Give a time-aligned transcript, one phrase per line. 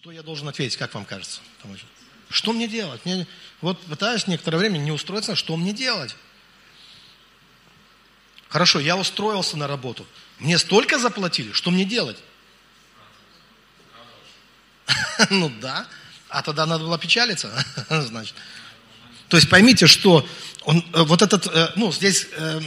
[0.00, 1.40] Что я должен ответить, как вам кажется?
[2.30, 3.04] Что мне делать?
[3.04, 3.26] Мне,
[3.60, 6.14] вот пытаюсь некоторое время не устроиться, что мне делать?
[8.48, 10.06] Хорошо, я устроился на работу.
[10.38, 12.16] Мне столько заплатили, что мне делать?
[15.30, 15.84] Ну да.
[16.28, 17.52] А тогда надо было печалиться,
[17.90, 18.36] значит.
[19.26, 20.24] То есть поймите, что
[20.62, 22.60] он, э, вот этот, э, ну здесь, э,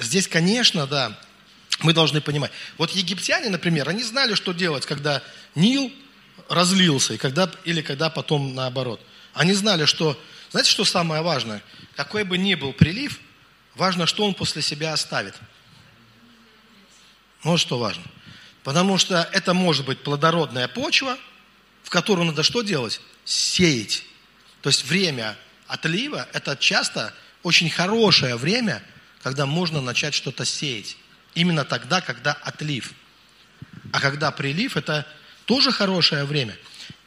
[0.00, 1.18] здесь, конечно, да,
[1.80, 2.52] мы должны понимать.
[2.78, 5.20] Вот египтяне, например, они знали, что делать, когда
[5.56, 5.92] Нил
[6.48, 9.00] разлился, и когда, или когда потом наоборот.
[9.32, 11.62] Они знали, что, знаете, что самое важное?
[11.96, 13.18] Какой бы ни был прилив,
[13.74, 15.34] важно, что он после себя оставит.
[17.42, 18.04] Вот что важно.
[18.62, 21.18] Потому что это может быть плодородная почва,
[21.82, 23.00] в которую надо что делать?
[23.24, 24.04] Сеять.
[24.62, 25.36] То есть время
[25.66, 28.82] отлива– это часто очень хорошее время,
[29.22, 30.96] когда можно начать что-то сеять.
[31.34, 32.94] Именно тогда, когда отлив.
[33.92, 35.06] А когда прилив– это
[35.46, 36.56] тоже хорошее время.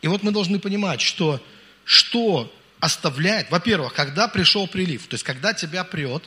[0.02, 1.44] И вот мы должны понимать, что,
[1.86, 6.24] что оставляет, во-первых, когда пришел прилив, то есть когда тебя прет,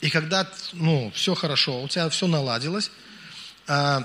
[0.00, 2.90] и когда ну, все хорошо, у тебя все наладилось,
[3.66, 4.00] э,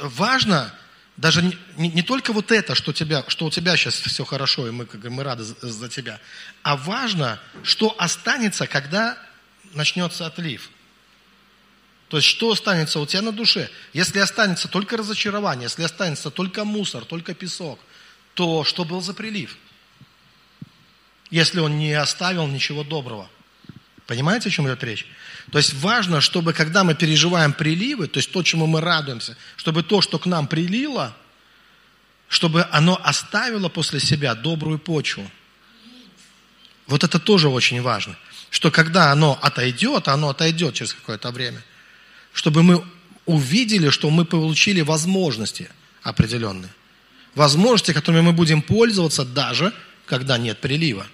[0.00, 0.74] важно
[1.16, 1.42] даже
[1.76, 4.86] не, не только вот это, что, тебя, что у тебя сейчас все хорошо, и мы,
[4.86, 6.20] как, мы рады за, за тебя,
[6.62, 9.18] а важно, что останется, когда
[9.74, 10.70] начнется отлив–
[12.08, 13.70] то есть что останется у тебя на душе?
[13.92, 17.78] Если останется только разочарование, если останется только мусор, только песок,
[18.34, 19.56] то что был за прилив?
[21.30, 23.28] Если он не оставил ничего доброго.
[24.06, 25.06] Понимаете, о чем идет речь?
[25.52, 29.82] То есть важно, чтобы когда мы переживаем приливы, то есть то, чему мы радуемся, чтобы
[29.82, 31.14] то, что к нам прилило,
[32.28, 35.30] чтобы оно оставило после себя добрую почву.
[36.86, 38.16] Вот это тоже очень важно.
[38.48, 41.62] Что когда оно отойдет, оно отойдет через какое-то время–
[42.32, 42.84] чтобы мы
[43.26, 45.68] увидели, что мы получили возможности
[46.02, 46.70] определенные.
[47.34, 49.72] Возможности, которыми мы будем пользоваться даже,
[50.06, 51.06] когда нет прилива.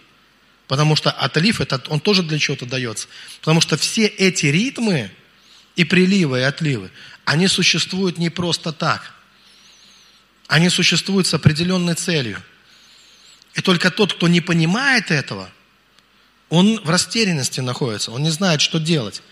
[0.69, 3.09] Потому что отлив, это, он тоже для чего-то дается.
[3.41, 5.11] Потому что все эти ритмы,
[5.77, 6.91] и приливы, и отливы,
[7.25, 9.13] они существуют не просто так.
[10.47, 12.41] Они существуют с определенной целью.
[13.55, 15.51] И только тот, кто не понимает этого,
[16.49, 19.23] он в растерянности находится, он не знает, что делать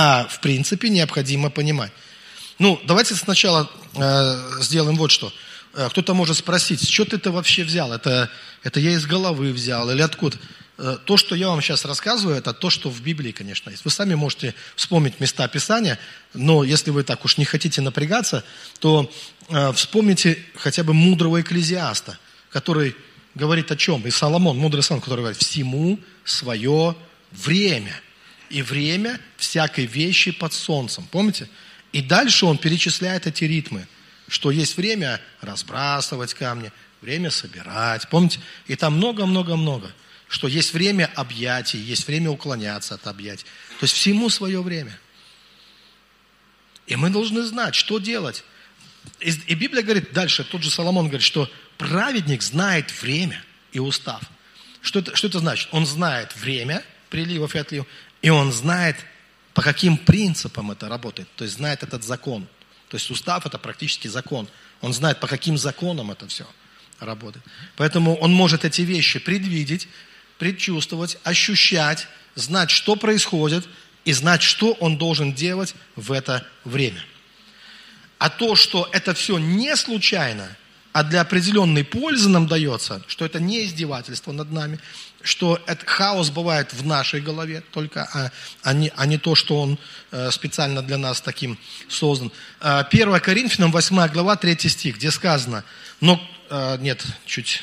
[0.00, 1.90] а в принципе необходимо понимать.
[2.60, 5.32] Ну, давайте сначала э, сделаем вот что.
[5.74, 7.92] Э, кто-то может спросить, что ты это вообще взял?
[7.92, 8.30] Это,
[8.62, 10.38] это я из головы взял или откуда?
[10.76, 13.84] Э, то, что я вам сейчас рассказываю, это то, что в Библии, конечно, есть.
[13.84, 15.98] Вы сами можете вспомнить места Писания,
[16.32, 18.44] но если вы так уж не хотите напрягаться,
[18.78, 19.10] то
[19.48, 22.20] э, вспомните хотя бы мудрого экклезиаста,
[22.50, 22.94] который
[23.34, 24.06] говорит о чем?
[24.06, 26.94] И Соломон, мудрый сын, который говорит, всему свое
[27.32, 28.00] время–
[28.50, 31.06] и время всякой вещи под солнцем.
[31.10, 31.48] Помните?
[31.92, 33.86] И дальше он перечисляет эти ритмы,
[34.28, 38.08] что есть время разбрасывать камни, время собирать.
[38.08, 38.40] Помните?
[38.66, 39.92] И там много-много-много.
[40.28, 43.46] Что есть время объятий, есть время уклоняться от объятий.
[43.80, 44.98] То есть всему свое время.
[46.86, 48.44] И мы должны знать, что делать.
[49.20, 53.42] И, Библия говорит дальше, тот же Соломон говорит, что праведник знает время
[53.72, 54.22] и устав.
[54.82, 55.68] Что это, что это значит?
[55.72, 57.86] Он знает время приливов и отливов,
[58.22, 58.96] и он знает,
[59.54, 61.28] по каким принципам это работает.
[61.36, 62.46] То есть знает этот закон.
[62.88, 64.48] То есть устав это практически закон.
[64.80, 66.46] Он знает, по каким законам это все
[67.00, 67.44] работает.
[67.76, 69.88] Поэтому он может эти вещи предвидеть,
[70.38, 73.68] предчувствовать, ощущать, знать, что происходит,
[74.04, 77.04] и знать, что он должен делать в это время.
[78.18, 80.56] А то, что это все не случайно,
[80.92, 84.78] а для определенной пользы нам дается, что это не издевательство над нами,
[85.22, 88.30] что это, хаос бывает в нашей голове только, а,
[88.62, 89.78] а, не, а не то, что он
[90.10, 91.58] э, специально для нас таким
[91.88, 92.30] создан.
[92.60, 95.64] 1 э, Коринфянам 8 глава 3 стих, где сказано,
[96.00, 96.20] но,
[96.50, 97.62] э, нет, чуть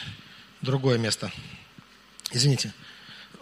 [0.62, 1.32] другое место,
[2.32, 2.74] извините.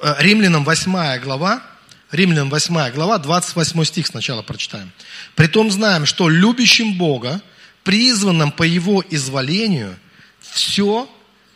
[0.02, 1.64] Римлянам 8 глава,
[2.12, 4.92] Римлянам 8 глава, 28 стих сначала прочитаем.
[5.36, 7.42] «Притом знаем, что любящим Бога,
[7.84, 9.98] призванным по Его изволению,
[10.40, 11.10] все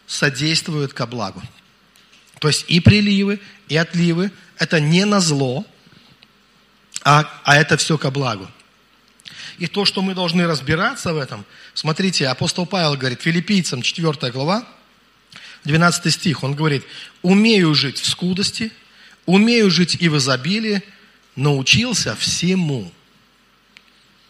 [0.08, 1.44] содействует ко благу».
[2.40, 5.66] То есть и приливы, и отливы– это не на зло,
[7.04, 8.50] а, а это все ко благу.
[9.58, 14.68] И то, что мы должны разбираться в этом, смотрите, апостол Павел говорит, филиппийцам 4 глава,
[15.64, 16.84] 12 стих, он говорит,
[17.24, 18.72] «Умею жить в скудости,
[19.26, 20.84] умею жить и в изобилии,
[21.36, 22.92] научился всему».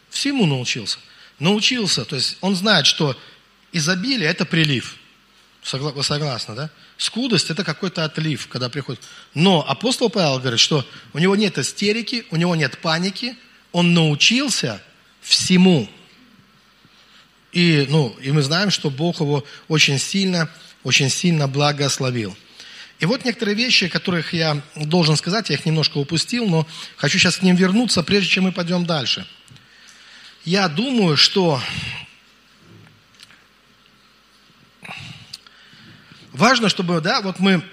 [0.09, 0.99] Всему научился.
[1.39, 3.19] Научился, то есть он знает, что
[3.71, 4.95] изобилие– это прилив.
[5.71, 6.69] Вы согласны, да?
[6.97, 9.01] Скудость– это какой-то отлив, когда приходит.
[9.33, 13.35] Но апостол Павел говорит, что у него нет истерики, у него нет паники,
[13.71, 14.81] он научился
[15.21, 15.89] всему.
[17.51, 20.49] И, ну, и мы знаем, что Бог его очень сильно,
[20.83, 22.35] очень сильно благословил.
[22.99, 26.65] И вот некоторые вещи, которых я должен сказать, я их немножко упустил, но
[26.95, 29.27] хочу сейчас к ним вернуться, прежде чем мы пойдем дальше.
[30.45, 31.61] Я думаю, что
[36.37, 37.63] важно, чтобы, да, вот мы,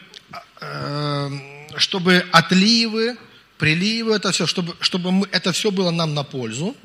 [0.60, 1.30] э,
[1.76, 3.16] чтобы отливы,
[3.58, 6.76] приливы, это все, чтобы, чтобы мы, это все было нам на пользу.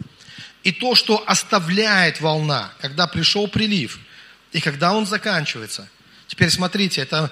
[0.64, 4.00] И то, что оставляет волна, когда пришел прилив,
[4.52, 5.88] и когда он заканчивается.
[6.28, 7.32] Теперь смотрите, это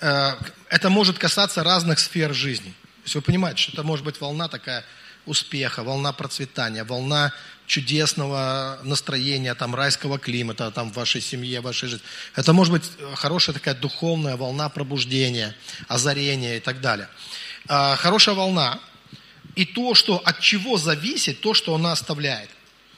[0.00, 0.32] Э,
[0.68, 2.70] это может касаться разных сфер жизни.
[2.70, 4.84] То есть вы понимаете, что это может быть волна такая
[5.26, 7.32] успеха, волна процветания, волна
[7.66, 12.06] чудесного настроения, там, райского климата, там, в вашей семье, в вашей жизни.
[12.34, 15.54] Это может быть хорошая такая духовная волна пробуждения,
[15.88, 17.08] озарения и так далее.
[17.68, 18.80] Э, хорошая волна.
[19.56, 22.50] И то, что от чего зависит, то, что она оставляет.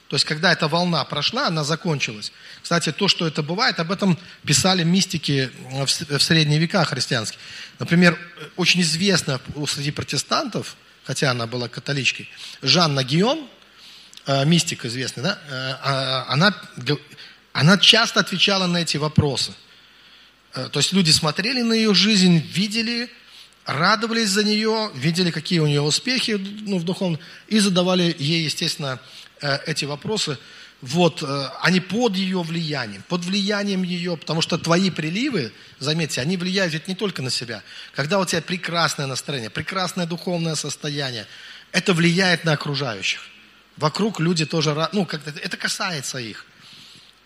[0.09, 2.31] То есть, когда эта волна прошла, она закончилась.
[2.63, 7.39] Кстати, то, что это бывает, об этом писали мистики в средние века христианские.
[7.77, 8.17] Например,
[8.55, 10.75] очень известная среди протестантов,
[11.09, 12.29] хотя она была католичкой,
[12.61, 13.47] Жанна Гион,
[14.27, 16.55] э, мистик известный, да, э, а, она,
[17.51, 19.53] она часто отвечала на эти вопросы.
[20.53, 23.09] Э, то есть люди смотрели на ее жизнь, видели,
[23.65, 28.99] радовались за нее, видели, какие у нее успехи ну, в духовном, и задавали ей, естественно,
[29.41, 30.37] эти вопросы,
[30.81, 36.37] вот, э, они под ее влиянием, под влиянием ее, потому что твои приливы, заметьте, они
[36.37, 37.63] влияют ведь не только на себя.
[37.93, 41.27] Когда у тебя прекрасное настроение, прекрасное духовное состояние,
[41.73, 43.21] это влияет на окружающих.
[43.75, 46.45] Вокруг люди тоже, ну, как это касается их.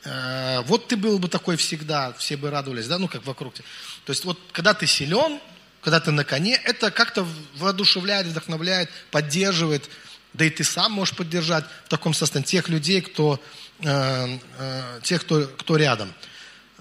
[0.03, 3.65] Э, вот ты был бы такой всегда, все бы радовались, да, ну, как вокруг тебя.
[4.05, 5.39] То есть вот когда ты силен,
[5.81, 7.27] когда ты на коне, это как-то
[7.57, 9.89] воодушевляет, вдохновляет, поддерживает,
[10.33, 13.39] да и ты сам можешь поддержать в таком состоянии тех людей, кто,
[13.79, 16.13] э, э, тех, кто, кто рядом.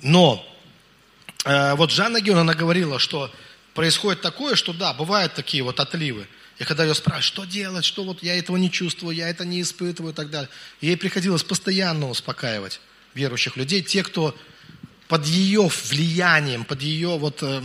[0.00, 0.44] Но
[1.44, 3.30] э, вот Жанна Геон, она говорила, что
[3.74, 6.26] происходит такое, что да, бывают такие вот отливы.
[6.58, 9.60] И когда ее спрашивают, что делать, что вот я этого не чувствую, я это не
[9.60, 10.48] испытываю и так далее.
[10.80, 12.80] Ей приходилось постоянно успокаивать
[13.14, 14.34] верующих людей, те, кто
[15.08, 17.62] под ее влиянием, под ее вот, э,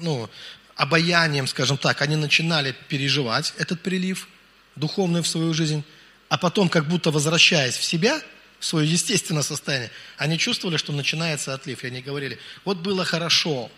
[0.00, 0.28] ну,
[0.76, 4.28] обаянием, скажем так, они начинали переживать этот прилив–
[4.76, 5.84] духовную в свою жизнь,
[6.28, 8.20] а потом, как будто возвращаясь в себя,
[8.58, 11.82] в свое естественное состояние, они чувствовали, что начинается отлив.
[11.82, 13.70] И они говорили, вот было хорошо.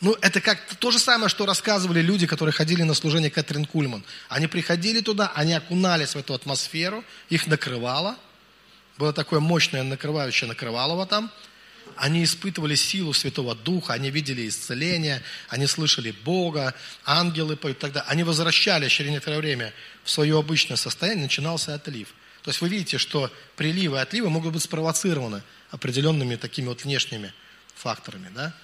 [0.00, 4.04] Ну, это как то же самое, что рассказывали люди, которые ходили на служение Кэтрин Кульман.
[4.28, 8.16] Они приходили туда, они окунались в эту атмосферу, их накрывало.
[8.98, 11.30] Было такое мощное накрывающее накрывалово там–
[11.96, 18.22] они испытывали силу Святого Духа, они видели исцеление, они слышали Бога, ангелы поют, тогда они
[18.22, 19.72] возвращались через некоторое время
[20.04, 22.08] в свое обычное состояние, начинался отлив.
[22.42, 27.32] То есть вы видите, что приливы и отливы могут быть спровоцированы определенными такими вот внешними
[27.74, 28.54] факторами, да?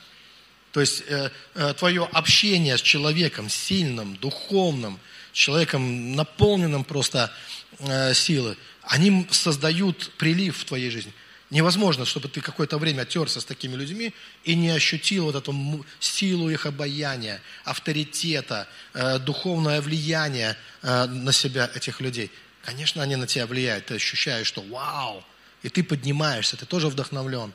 [0.73, 4.99] То есть э, э, твое общение с человеком сильным, духовным,
[5.33, 7.33] человеком наполненным просто
[7.79, 11.13] э, силы, они создают прилив в твоей жизни.
[11.53, 16.49] Невозможно, чтобы ты какое-то время терся с такими людьми и не ощутил вот эту силу
[16.49, 22.31] их обаяния, авторитета, э, духовное влияние э, на себя этих людей.
[22.65, 23.85] Конечно, они на тебя влияют.
[23.85, 25.23] Ты ощущаешь, что вау,
[25.63, 27.53] и ты поднимаешься, ты тоже вдохновлен.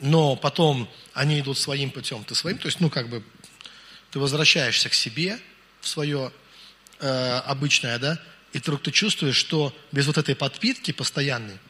[0.00, 3.22] Но потом они идут своим путем, ты своим, то есть, ну, как бы,
[4.10, 5.38] ты возвращаешься к себе,
[5.80, 6.32] в свое
[6.98, 8.18] э, обычное, да,
[8.52, 11.60] и вдруг ты чувствуешь, что без вот этой подпитки постоянной,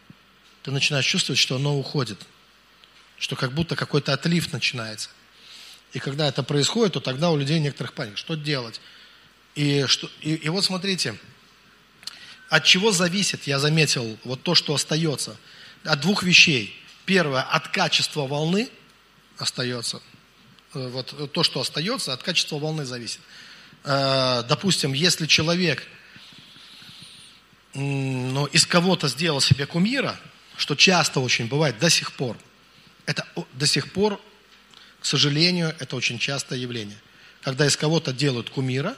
[0.66, 2.18] ты начинаешь чувствовать, что оно уходит.
[3.18, 5.10] Что как будто какой-то отлив начинается.
[5.92, 8.18] И когда это происходит, то тогда у людей некоторых паник.
[8.18, 8.80] Что делать?
[9.54, 11.16] И, что, и, и вот смотрите,
[12.48, 15.36] от чего зависит, я заметил, вот то, что остается.
[15.84, 16.76] От двух вещей.
[17.04, 18.68] Первое, от качества волны
[19.38, 20.02] остается.
[20.74, 23.20] Э, вот то, что остается, от качества волны зависит.
[23.84, 25.86] Э, допустим, если человек
[27.72, 30.18] ну, из кого-то сделал себе кумира–
[30.56, 32.36] что часто очень бывает до сих пор.
[33.04, 34.20] Это до сих пор,
[35.00, 36.98] к сожалению, это очень частое явление.
[37.42, 38.96] Когда из кого-то делают кумира,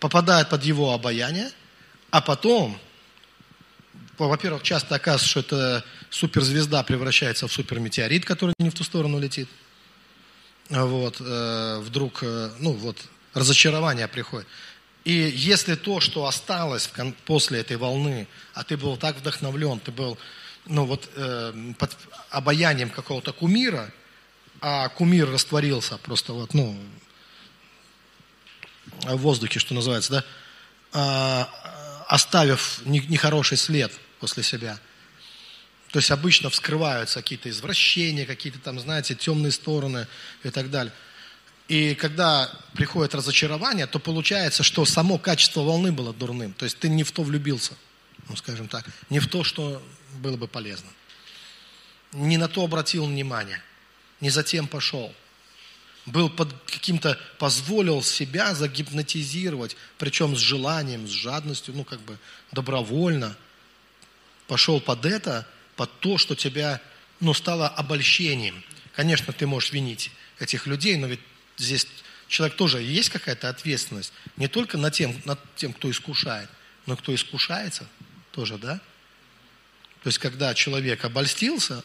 [0.00, 1.50] попадают под его обаяние,
[2.10, 2.78] а потом,
[4.18, 9.48] во-первых, часто оказывается, что это суперзвезда превращается в суперметеорит, который не в ту сторону летит.
[10.68, 12.98] Вот, э, вдруг, э, ну вот,
[13.32, 14.46] разочарование приходит.
[15.04, 16.90] И если то, что осталось
[17.24, 20.18] после этой волны, а ты был так вдохновлен, ты был
[20.68, 21.96] ну вот э, под
[22.30, 23.90] обаянием какого-то кумира,
[24.60, 26.78] а кумир растворился просто вот, ну,
[29.02, 30.24] в воздухе, что называется, да,
[30.92, 34.78] а, оставив нехороший след после себя,
[35.90, 40.06] То есть обычно вскрываются какие-то извращения, какие-то там, знаете, темные стороны
[40.42, 40.92] и так далее.
[41.68, 46.52] И когда приходит разочарование, то получается, что само качество волны было дурным.
[46.54, 47.74] То есть ты не в то влюбился,
[48.28, 49.82] ну скажем так, не в то, что
[50.18, 50.90] было бы полезно.
[52.12, 53.62] Не на то обратил внимание,
[54.20, 55.14] не затем пошел.
[56.06, 62.18] Был под каким-то, позволил себя загипнотизировать, причем с желанием, с жадностью, ну как бы
[62.50, 63.36] добровольно.
[64.46, 65.46] Пошел под это,
[65.76, 66.80] под то, что тебя,
[67.20, 68.64] ну, стало обольщением.
[68.96, 71.20] Конечно, ты можешь винить этих людей, но ведь
[71.58, 71.86] здесь
[72.26, 74.12] человек тоже есть какая-то ответственность.
[74.36, 76.48] Не только над тем, над тем, кто искушает,
[76.86, 77.86] но кто искушается
[78.32, 78.80] тоже, да?
[80.02, 81.82] То есть, когда человек обольстился,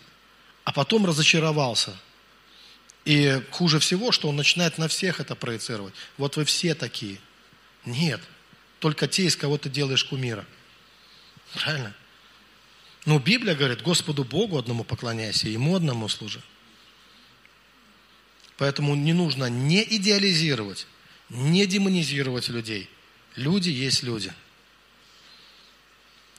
[0.64, 1.96] а потом разочаровался.
[3.06, 5.94] И хуже всего, что он начинает на всех это проецировать.
[6.18, 7.20] Вот вы все такие.
[7.86, 8.22] Нет.
[8.80, 10.46] Только те, из кого ты делаешь кумира.
[11.54, 11.94] Правильно?
[13.06, 16.42] Но Библия говорит, Господу Богу одному поклоняйся, Ему одному служи.
[18.58, 20.88] Поэтому не нужно не идеализировать,
[21.30, 22.90] не демонизировать людей.
[23.36, 24.32] Люди есть люди.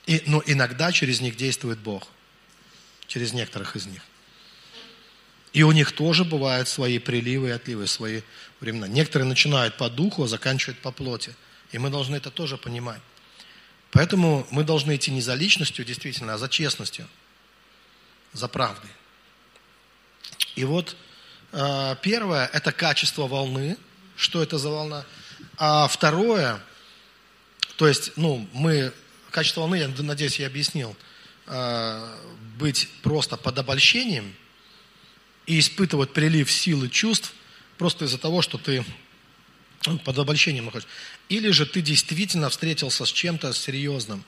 [0.07, 2.09] И, но иногда через них действует Бог.
[3.07, 4.03] Через некоторых из них.
[5.53, 8.23] И у них тоже бывают свои приливы и отливы, свои
[8.61, 8.89] времена.
[8.89, 11.35] Некоторые начинают по духу, а заканчивают по плоти.
[11.71, 13.01] И мы должны это тоже понимать.
[13.93, 17.07] Поэтому мы должны идти не за личностью, действительно, а за честностью,
[18.33, 18.91] за правдой.
[20.57, 20.97] И вот
[21.53, 23.77] э, первое– это качество волны.
[24.17, 25.05] Что это за волна?
[25.57, 26.61] А второе,
[27.77, 28.93] то есть, ну, мы,
[29.35, 30.97] качество волны, я надеюсь, я объяснил,
[31.47, 32.17] э,
[32.57, 34.33] быть просто под обольщением
[35.47, 37.35] и испытывать прилив силы чувств
[37.77, 38.85] просто из-за того, что ты
[40.05, 40.89] под обольщением находишься.
[41.29, 44.25] Или же ты действительно встретился с чем-то серьезным,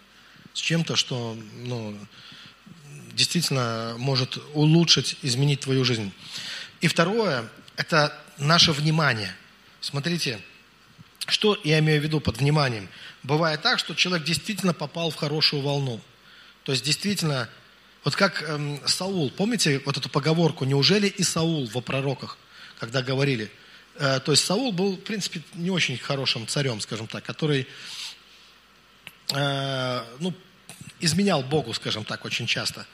[0.52, 1.96] с чем-то, что ну,
[3.12, 6.12] действительно может улучшить, изменить твою жизнь.
[6.80, 9.34] И второе– это наше внимание.
[9.80, 10.40] Смотрите,
[11.26, 12.88] что я имею в виду под вниманием?
[13.26, 16.00] Бывает так, что человек действительно попал в хорошую волну.
[16.62, 17.48] То есть действительно,
[18.04, 22.38] вот как эм, Саул, помните вот эту поговорку, неужели и Саул во пророках,
[22.78, 23.50] когда говорили–
[23.98, 27.66] Э, то есть Саул был, в принципе, не очень хорошим царем, скажем так, который
[29.32, 30.34] э, ну,
[31.00, 32.86] изменял Богу, скажем так, очень часто,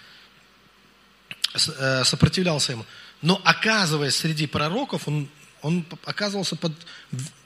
[1.54, 2.86] э, сопротивлялся ему.
[3.20, 5.28] Но оказываясь среди пророков, он,
[5.60, 6.72] он оказывался под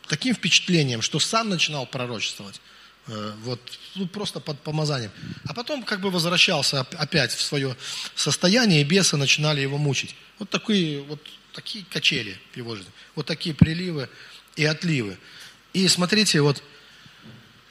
[0.08, 2.60] таким впечатлением, что сам начинал пророчествовать.
[3.08, 3.60] Вот,
[3.94, 5.12] ну, просто под помазанием.
[5.46, 7.76] А потом как бы возвращался опять в свое
[8.16, 10.16] состояние, и бесы начинали его мучить.
[10.38, 11.20] Вот такие вот
[11.56, 14.08] такие качели в его жизни, вот такие приливы
[14.56, 15.16] и отливы.
[15.72, 16.62] И смотрите, вот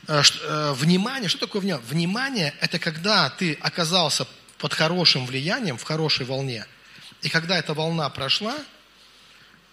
[0.07, 1.87] э, э, внимание, что такое внимание?
[1.87, 4.27] Внимание– это когда ты оказался
[4.57, 6.65] под хорошим влиянием, в хорошей волне,
[7.21, 8.55] и когда эта волна прошла,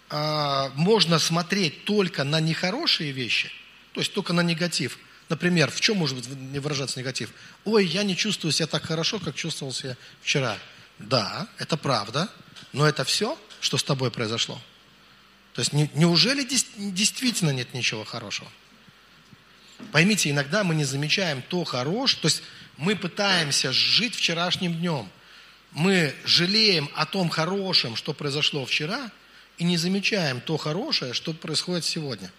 [0.09, 3.51] э, можно смотреть только на нехорошие вещи,
[3.93, 4.99] то есть только на негатив.
[5.29, 7.31] Например, в чем может не выражаться негатив?
[7.65, 10.57] Ой, я не чувствую себя так хорошо, как чувствовал себя вчера.
[10.99, 12.29] Да, это правда,
[12.71, 14.61] но это все– что с тобой произошло?
[15.53, 18.51] То есть не, неужели действительно нет ничего хорошего?
[19.93, 22.43] Поймите, иногда мы не замечаем то хорошее, то есть
[22.75, 25.09] мы пытаемся жить вчерашним днем.
[25.71, 29.11] Мы жалеем о том хорошем, что произошло вчера,
[29.57, 32.31] и не замечаем то хорошее, что происходит сегодня.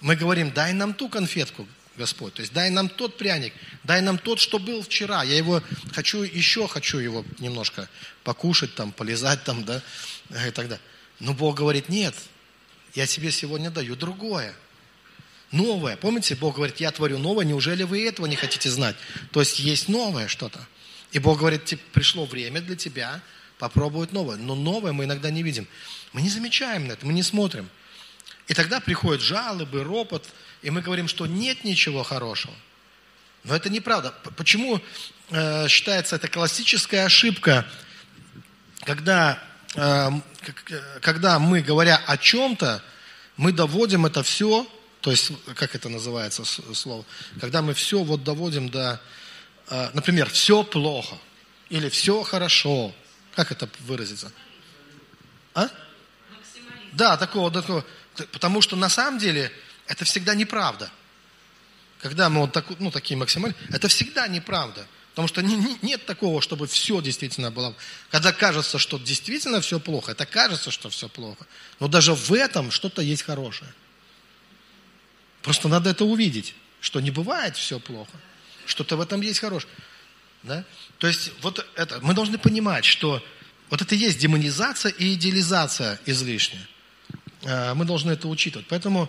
[0.00, 2.34] Мы говорим, дай нам ту конфетку, Господь.
[2.34, 3.52] То есть дай нам тот пряник,
[3.84, 5.22] дай нам тот, что был вчера.
[5.22, 5.62] Я его
[5.92, 7.88] хочу, еще хочу его немножко
[8.24, 9.82] покушать, там, полезать там, да,
[10.30, 10.80] и так далее.
[11.20, 12.14] Но Бог говорит, нет,
[12.94, 14.54] я тебе сегодня даю другое.
[15.52, 15.96] Новое.
[15.96, 18.96] Помните, Бог говорит, я творю новое, неужели вы этого не хотите знать?
[19.32, 20.66] То есть есть новое что-то.
[21.12, 23.22] И Бог говорит, пришло время для тебя
[23.58, 24.36] попробовать новое.
[24.36, 25.68] Но новое мы иногда не видим.
[26.12, 27.68] Мы не замечаем на это, мы не смотрим.
[28.48, 30.28] И тогда приходят жалобы, ропот,
[30.66, 32.52] и мы говорим, что нет ничего хорошего.
[33.44, 34.12] Но это неправда.
[34.36, 34.82] Почему
[35.30, 37.64] э, считается это классическая ошибка,
[38.80, 39.40] когда,
[39.76, 40.10] э,
[41.00, 42.82] когда мы, говоря о чем-то,
[43.36, 44.66] мы доводим это все,
[45.02, 47.04] то есть, как это называется слово,
[47.40, 49.00] когда мы все вот доводим до,
[49.68, 51.16] э, например, все плохо
[51.70, 52.92] или все хорошо,
[53.36, 54.32] как это выразиться?
[55.54, 55.68] А?
[56.90, 57.84] Да, такого, такого.
[58.32, 59.52] Потому что на самом деле
[59.86, 60.90] это всегда неправда.
[62.00, 64.86] Когда мы вот так, ну, такие максимальные, это всегда неправда.
[65.10, 67.74] Потому что не, не, нет такого, чтобы все действительно было.
[68.10, 71.46] Когда кажется, что действительно все плохо, это кажется, что все плохо.
[71.80, 73.72] Но даже в этом что-то есть хорошее.
[75.40, 78.12] Просто надо это увидеть, что не бывает все плохо.
[78.66, 79.72] Что-то в этом есть хорошее.
[80.42, 80.64] Да?
[80.98, 83.24] То есть вот это, мы должны понимать, что
[83.70, 86.68] вот это и есть демонизация и идеализация излишняя.
[87.42, 88.66] Э, мы должны это учитывать.
[88.68, 89.08] Поэтому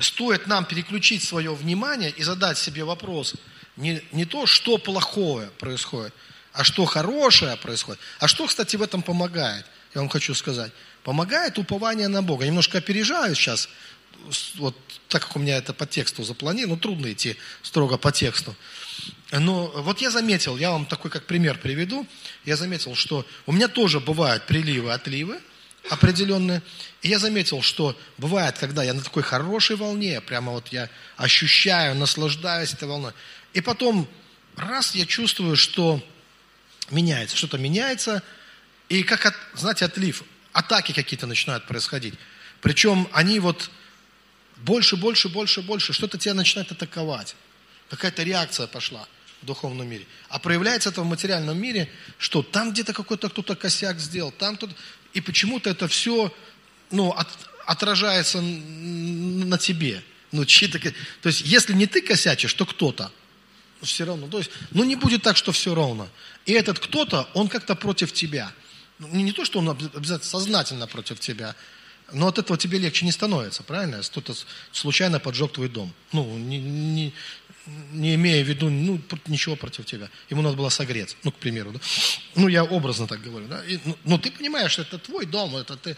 [0.00, 3.34] стоит нам переключить свое внимание и задать себе вопрос,
[3.76, 6.14] не, не то, что плохое происходит,
[6.52, 8.00] а что хорошее происходит.
[8.18, 10.72] А что, кстати, в этом помогает, я вам хочу сказать.
[11.02, 12.46] Помогает упование на Бога.
[12.46, 13.68] немножко опережаю сейчас,
[14.56, 14.76] вот
[15.08, 18.54] так как у меня это по тексту запланировано, ну, трудно идти строго по тексту.
[19.30, 22.06] Но вот я заметил, я вам такой как пример приведу,
[22.44, 25.40] я заметил, что у меня тоже бывают приливы, отливы
[25.90, 26.62] определенные,
[27.02, 31.94] и я заметил, что бывает, когда я на такой хорошей волне, прямо вот я ощущаю,
[31.94, 33.12] наслаждаюсь этой волной,
[33.52, 34.08] и потом
[34.56, 36.02] раз я чувствую, что
[36.90, 38.22] меняется, что-то меняется,
[38.88, 40.22] и как, от, знаете, отлив,
[40.52, 42.14] атаки какие-то начинают происходить.
[42.60, 43.70] Причем они вот
[44.58, 47.34] больше, больше, больше, больше, что-то тебя начинает атаковать.
[47.90, 49.06] Какая-то реакция пошла
[49.42, 50.06] в духовном мире.
[50.28, 54.70] А проявляется это в материальном мире, что там где-то какой-то кто-то косяк сделал, там тут
[55.14, 56.32] и почему-то это все
[56.90, 57.28] ну, от,
[57.66, 60.02] отражается на тебе.
[60.30, 63.12] Ну, чьи-то, то есть, если не ты косячишь, то кто-то.
[63.82, 64.28] Все равно.
[64.28, 66.08] То есть, ну, не будет так, что все ровно.
[66.46, 68.52] И этот кто-то, он как-то против тебя.
[68.98, 71.54] Ну, не, не то, что он обязательно сознательно против тебя,
[72.12, 74.00] но от этого тебе легче не становится, правильно?
[74.02, 74.34] Кто-то
[74.70, 75.92] случайно поджег твой дом.
[76.12, 77.12] Ну, не, не,
[77.66, 80.08] не имея в виду ну, ничего против тебя.
[80.30, 81.72] Ему надо было согреться, ну, к примеру.
[81.72, 81.80] Да?
[82.34, 83.46] Ну, я образно так говорю.
[83.46, 83.64] Да?
[83.64, 85.96] И, ну, но ты понимаешь, это твой дом, это ты...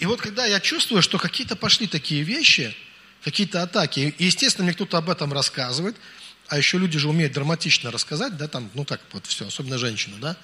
[0.00, 2.76] И вот когда я чувствую, что какие-то пошли такие вещи,
[3.22, 5.96] какие-то атаки, и, естественно, мне кто-то об этом рассказывает,
[6.48, 10.16] а еще люди же умеют драматично рассказать, да, там, ну так вот все, особенно женщины,
[10.20, 10.36] да,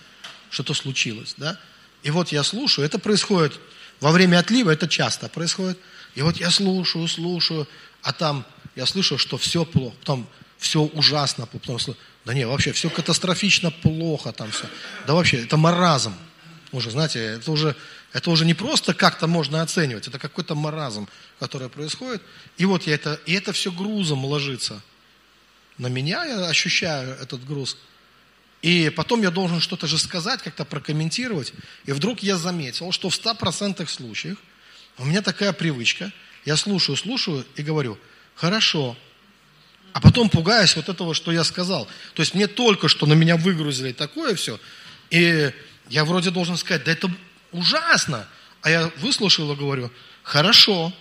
[0.50, 1.59] что-то случилось, да.
[2.02, 3.59] И вот я слушаю, это происходит
[4.00, 5.78] во время отлива, это часто происходит.
[6.14, 7.66] И вот я слушаю, слушаю,
[8.02, 8.44] а там
[8.76, 10.28] я слышу, что все плохо, потом
[10.59, 11.79] все ужасно, потом,
[12.25, 14.67] да не, вообще все катастрофично плохо там все.
[15.07, 16.15] Да вообще, это маразм.
[16.73, 17.77] Уже, знаете, это уже,
[18.13, 22.23] это уже не просто как-то можно оценивать, это какой-то маразм, который происходит.
[22.57, 24.83] И вот я это, и это все грузом ложится
[25.79, 27.77] на меня, я ощущаю этот груз.
[28.62, 31.53] И потом я должен что-то же сказать, как-то прокомментировать.
[31.85, 34.38] И вдруг я заметил, что в 100% случаях
[34.97, 36.12] у меня такая привычка.
[36.45, 37.99] Я слушаю, слушаю и говорю,
[38.35, 38.97] хорошо,
[39.94, 41.87] а потом пугаюсь вот этого, что я сказал.
[42.14, 44.59] То есть мне только что на меня выгрузили такое все,
[45.11, 45.52] и
[45.88, 47.11] я вроде должен сказать, да это
[47.52, 48.28] ужасно.
[48.61, 49.90] А я выслушал и говорю,
[50.24, 50.92] хорошо.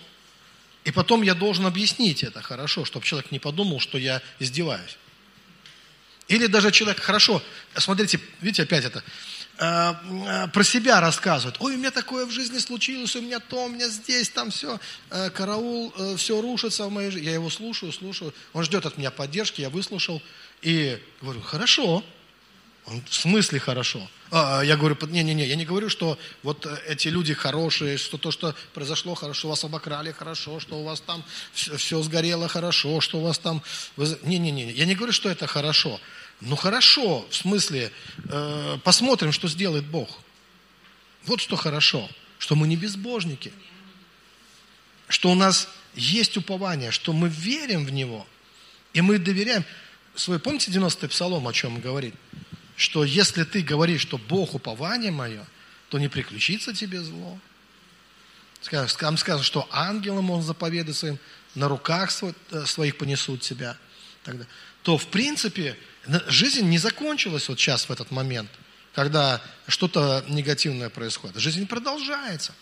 [0.84, 4.96] И потом я должен объяснить это хорошо, чтобы человек не подумал, что я издеваюсь.
[6.28, 7.42] Или даже человек, хорошо,
[7.76, 9.02] смотрите, видите, опять это,
[9.56, 11.56] про себя рассказывает.
[11.60, 14.80] Ой, у меня такое в жизни случилось, у меня то, у меня здесь, там все,
[15.10, 17.26] э, караул, все рушится в моей жизни.
[17.26, 18.34] Я его слушаю, слушаю.
[18.52, 20.20] Он ждет от меня поддержки, я выслушал
[20.62, 22.02] и говорю, хорошо.
[22.86, 24.10] Он, в смысле хорошо?
[24.30, 28.54] А, я говорю, не-не-не, я не говорю, что вот эти люди хорошие, что то, что
[28.74, 33.22] произошло хорошо, вас обокрали хорошо, что у вас там все, все сгорело хорошо, что у
[33.22, 33.62] вас там...
[33.96, 35.98] Не-не-не, я не говорю, что это хорошо.
[36.40, 37.92] Ну хорошо, в смысле,
[38.28, 40.08] э, посмотрим, что сделает Бог.
[41.24, 43.52] Вот что хорошо, что мы не безбожники,
[45.08, 48.26] что у нас есть упование, что мы верим в Него,
[48.92, 49.64] и мы доверяем.
[50.14, 52.14] Свой, помните 90-й псалом, о чем говорит?
[52.76, 55.44] Что если ты говоришь, что Бог упование мое,
[55.88, 57.38] то не приключится тебе зло.
[58.70, 61.18] Там сказано, что ангелам он заповедует своим,
[61.54, 62.10] на руках
[62.50, 63.76] э, своих понесут тебя.
[64.82, 65.76] То, в принципе,
[66.28, 68.50] Жизнь не закончилась вот сейчас, в этот момент,
[68.94, 71.36] когда что-то негативное происходит.
[71.36, 72.54] Жизнь продолжается.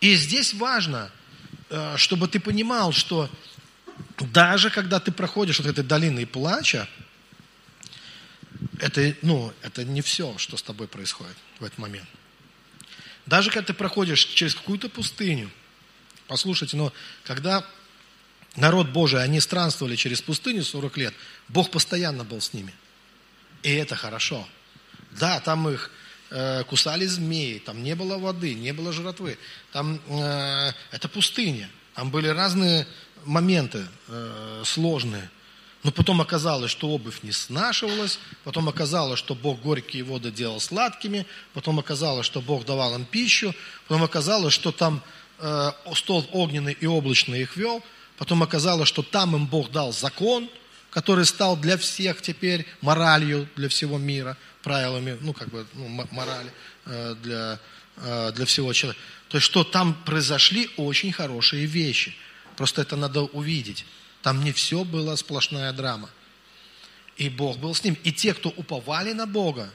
[0.00, 1.10] И здесь важно,
[1.68, 3.30] э, чтобы ты понимал, что
[4.18, 6.88] даже когда ты проходишь вот этой долиной плача,
[8.78, 12.08] это, ну, это не все, что с тобой происходит в этот момент.
[13.26, 15.50] Даже когда ты проходишь через какую-то пустыню,
[16.26, 16.92] послушайте, но
[17.24, 17.64] когда
[18.56, 21.14] народ Божий, они странствовали через пустыню 40 лет,
[21.48, 22.74] Бог постоянно был с ними.
[23.62, 24.46] И это хорошо.
[25.12, 25.90] Да, там их
[26.30, 29.38] э, кусали змеи, там не было воды, не было жратвы.
[29.72, 31.68] Там э, это пустыня.
[31.94, 32.86] Там были разные
[33.24, 35.30] моменты э, сложные.
[35.82, 41.26] Но потом оказалось, что обувь не снашивалась, потом оказалось, что Бог горькие воды делал сладкими,
[41.54, 43.54] потом оказалось, что Бог давал им пищу,
[43.88, 45.02] потом оказалось, что там
[45.38, 47.82] э, стол огненный и облачный их вел–
[48.20, 50.50] Потом оказалось, что там им Бог дал закон,
[50.90, 56.52] который стал для всех теперь моралью для всего мира, правилами, ну, как бы, ну, морали
[56.84, 57.58] э, для,
[57.96, 59.02] э, для всего человека.
[59.30, 62.14] То есть, что там произошли очень хорошие вещи.
[62.58, 63.86] Просто это надо увидеть.
[64.20, 66.10] Там не все было сплошная драма.
[67.16, 67.96] И Бог был с ним.
[68.04, 69.72] И те, кто уповали на Бога,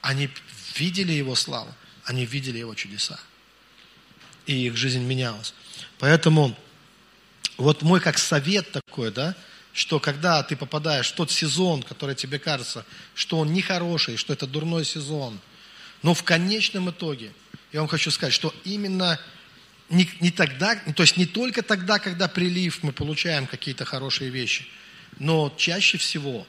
[0.00, 0.28] они
[0.74, 3.20] видели Его славу, они видели Его чудеса.
[4.46, 5.54] И их жизнь менялась.
[6.00, 6.56] Поэтому
[7.60, 9.36] вот мой как совет такой, да,
[9.72, 14.46] что когда ты попадаешь в тот сезон, который тебе кажется, что он нехороший, что это
[14.46, 15.38] дурной сезон,
[16.02, 17.32] но в конечном итоге,
[17.72, 19.20] я вам хочу сказать, что именно
[19.90, 24.66] не, не тогда, то есть не только тогда, когда прилив, мы получаем какие-то хорошие вещи,
[25.18, 26.46] но чаще всего,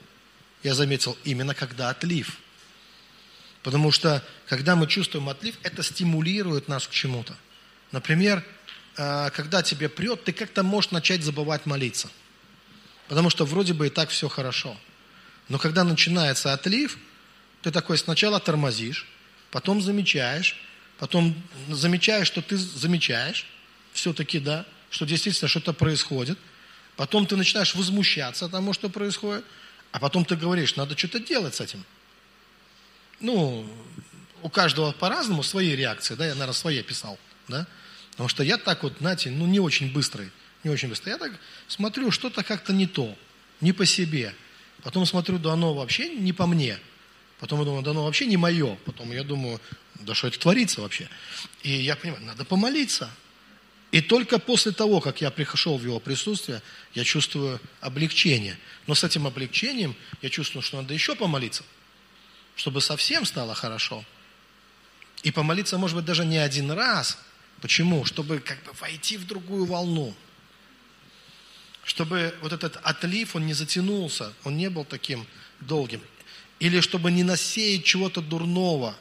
[0.64, 2.38] я заметил, именно когда отлив.
[3.64, 7.36] Потому что, когда мы чувствуем отлив, это стимулирует нас к чему-то.
[7.92, 8.44] Например,
[8.96, 12.10] когда тебе прет, ты как-то можешь начать забывать молиться.
[13.08, 14.78] Потому что вроде бы и так все хорошо.
[15.50, 16.98] Но когда начинается отлив,
[17.62, 19.08] ты такой сначала тормозишь,
[19.52, 20.56] потом замечаешь,
[20.98, 21.36] потом
[21.70, 23.48] замечаешь, что ты замечаешь,
[23.94, 26.38] все-таки, да, что действительно что-то происходит,
[26.96, 29.44] потом ты начинаешь возмущаться тому, что происходит,
[29.92, 31.84] а потом ты говоришь, надо что-то делать с этим.
[33.20, 33.68] Ну,
[34.42, 37.68] у каждого по-разному свои реакции, да, я, наверное, свои писал, да,
[38.22, 40.30] потому что я так вот, знаете, ну, не очень быстрый,
[40.64, 41.10] не очень быстрый.
[41.10, 41.32] Я так
[41.68, 43.18] смотрю, что-то как-то не то,
[43.62, 44.36] не по себе.
[44.84, 46.80] Потом смотрю, да оно вообще не по мне–
[47.42, 48.78] Потом я думаю, да ну вообще не мое.
[48.86, 49.60] Потом я думаю,
[49.96, 51.10] да что это творится вообще?
[51.64, 53.10] И я понимаю, надо помолиться.
[53.92, 56.62] И только после того, как я пришел в его присутствие,
[56.94, 58.60] я чувствую облегчение.
[58.86, 61.64] Но с этим облегчением я чувствую, что надо еще помолиться,
[62.56, 64.06] чтобы совсем стало хорошо.
[65.24, 67.18] И помолиться, может быть, даже не один раз.
[67.62, 68.06] Почему?
[68.06, 70.14] Чтобы как бы войти в другую волну.
[71.84, 75.26] Чтобы вот этот отлив, он не затянулся, он не был таким
[75.60, 76.02] долгим.
[76.60, 78.96] Или чтобы не насеять чего-то дурного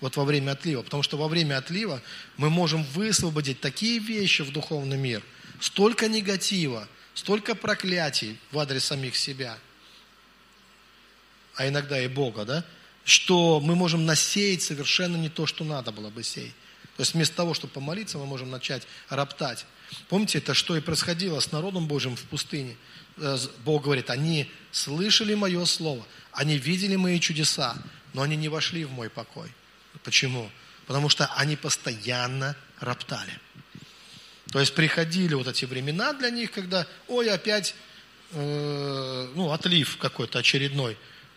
[0.00, 0.82] вот во время отлива.
[0.82, 2.02] Потому что во время отлива
[2.36, 5.22] мы можем высвободить такие вещи в духовный мир,
[5.60, 9.58] столько негатива, столько проклятий в адрес самих себя,
[11.54, 12.64] а иногда и Бога, да,
[13.04, 16.52] что мы можем насеять совершенно не то, что надо было бы сеять.
[16.96, 19.66] То есть вместо того, чтобы помолиться, мы можем начать роптать.
[20.08, 22.76] Помните, это что и происходило с народом Божьим в пустыне.
[23.18, 27.76] Э, Бог говорит, они слышали мое слово, они видели мои чудеса,
[28.14, 29.52] но они не вошли в мой покой.
[30.04, 30.50] Почему?
[30.86, 33.40] Потому что они постоянно роптали.
[34.52, 37.74] То есть приходили вот эти времена для них, когда, ой, опять,
[38.32, 40.96] э, ну, отлив какой-то очередной.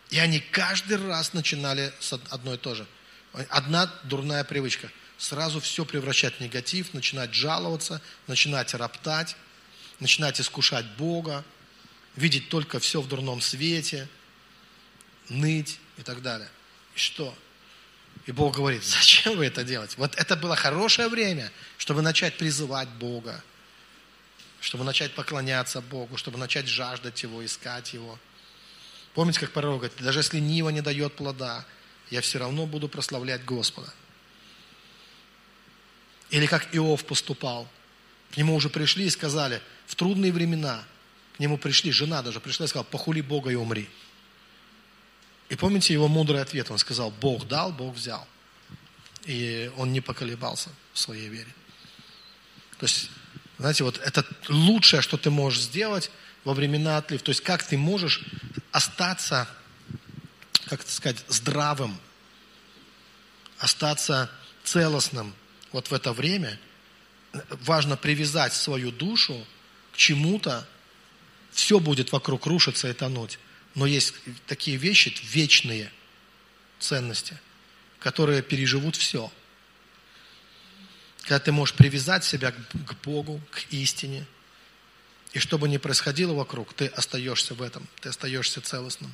[0.10, 2.86] И они каждый раз начинали с одной и то же.
[3.50, 4.90] Одна дурная привычка.
[5.20, 9.36] Сразу все превращать в негатив, начинать жаловаться, начинать роптать,
[10.00, 11.44] начинать искушать Бога,
[12.16, 14.08] видеть только все в дурном свете,
[15.28, 16.50] ныть и так далее.
[16.96, 17.38] И что?
[18.28, 19.96] И Бог говорит, зачем вы это делаете?
[19.98, 23.44] Вот это было хорошее время, чтобы начать призывать Бога,
[24.62, 28.18] чтобы начать поклоняться Богу, чтобы начать жаждать Его, искать Его.
[29.16, 31.66] Помните, как пророк говорит, даже если Нива не дает плода,
[32.10, 33.94] я все равно буду прославлять Господа.
[36.30, 37.68] Или как Иов поступал.
[38.32, 40.84] К нему уже пришли и сказали, в трудные времена–
[41.40, 43.90] к нему пришли, жена даже пришла и сказала, похули Бога и умри.
[45.48, 46.70] И помните его мудрый ответ?
[46.70, 48.28] Он сказал, Бог дал, Бог взял.
[49.24, 51.56] И он не поколебался в своей вере.
[52.78, 53.10] То есть,
[53.58, 56.12] знаете, вот это лучшее, что ты можешь сделать
[56.44, 57.22] во времена отлив.
[57.22, 58.26] То есть, как ты можешь
[58.74, 59.48] остаться,
[60.66, 61.98] как это сказать, здравым,
[63.60, 64.30] остаться
[64.66, 65.34] целостным
[65.72, 66.60] вот в это время.
[67.50, 69.46] Важно привязать свою душу
[69.94, 70.68] к чему-то,
[71.52, 73.40] все будет вокруг рушиться и тонуть.
[73.76, 74.14] Но есть
[74.48, 75.92] такие вещи, вечные
[76.80, 77.38] ценности,
[78.00, 79.32] которые переживут все.
[81.22, 84.26] Когда ты можешь привязать себя к Богу, к истине,
[85.34, 89.14] и что бы ни происходило вокруг, ты остаешься в этом, ты остаешься целостным.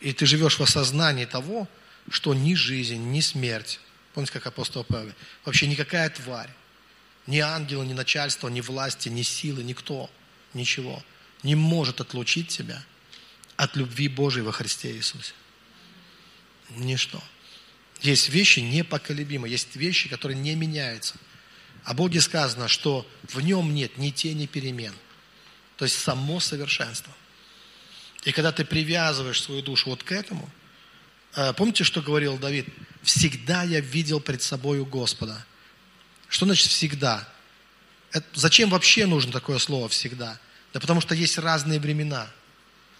[0.00, 1.68] И ты живешь в осознании того,
[2.10, 3.80] что ни жизнь, ни смерть,
[4.16, 5.12] помните, как апостол Павел,
[5.44, 6.50] вообще никакая тварь,
[7.28, 10.10] ни ангелы, ни начальство, ни власти, ни силы, никто–
[10.56, 11.02] ничего
[11.42, 12.82] не может отлучить тебя
[13.56, 15.32] от любви Божией во Христе Иисусе.
[16.70, 17.22] Ничто.
[18.00, 21.14] Есть вещи непоколебимые, есть вещи, которые не меняются.
[21.84, 24.92] О Боге сказано, что в нем нет ни тени перемен.
[25.76, 27.12] То есть само совершенство.
[28.24, 30.50] И когда ты привязываешь свою душу вот к этому,
[31.36, 32.66] э, помните, что говорил Давид?
[33.06, 35.46] «Всегда я видел пред собою Господа».
[36.28, 37.26] Что значит «всегда»?
[38.10, 40.38] Это, зачем вообще нужно такое слово «всегда»?
[40.72, 42.28] Да потому что есть разные времена.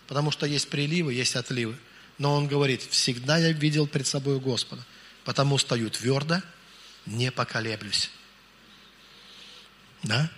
[0.06, 1.76] Потому что есть приливы, есть отливы.
[2.18, 4.86] Но он говорит, всегда я видел пред собой Господа.
[5.24, 6.40] Потому стою твердо,
[7.04, 8.10] не поколеблюсь.
[10.04, 10.30] Да?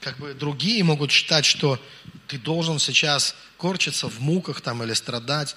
[0.00, 1.80] как бы другие могут считать, что
[2.26, 5.56] ты должен сейчас корчиться в муках там или страдать,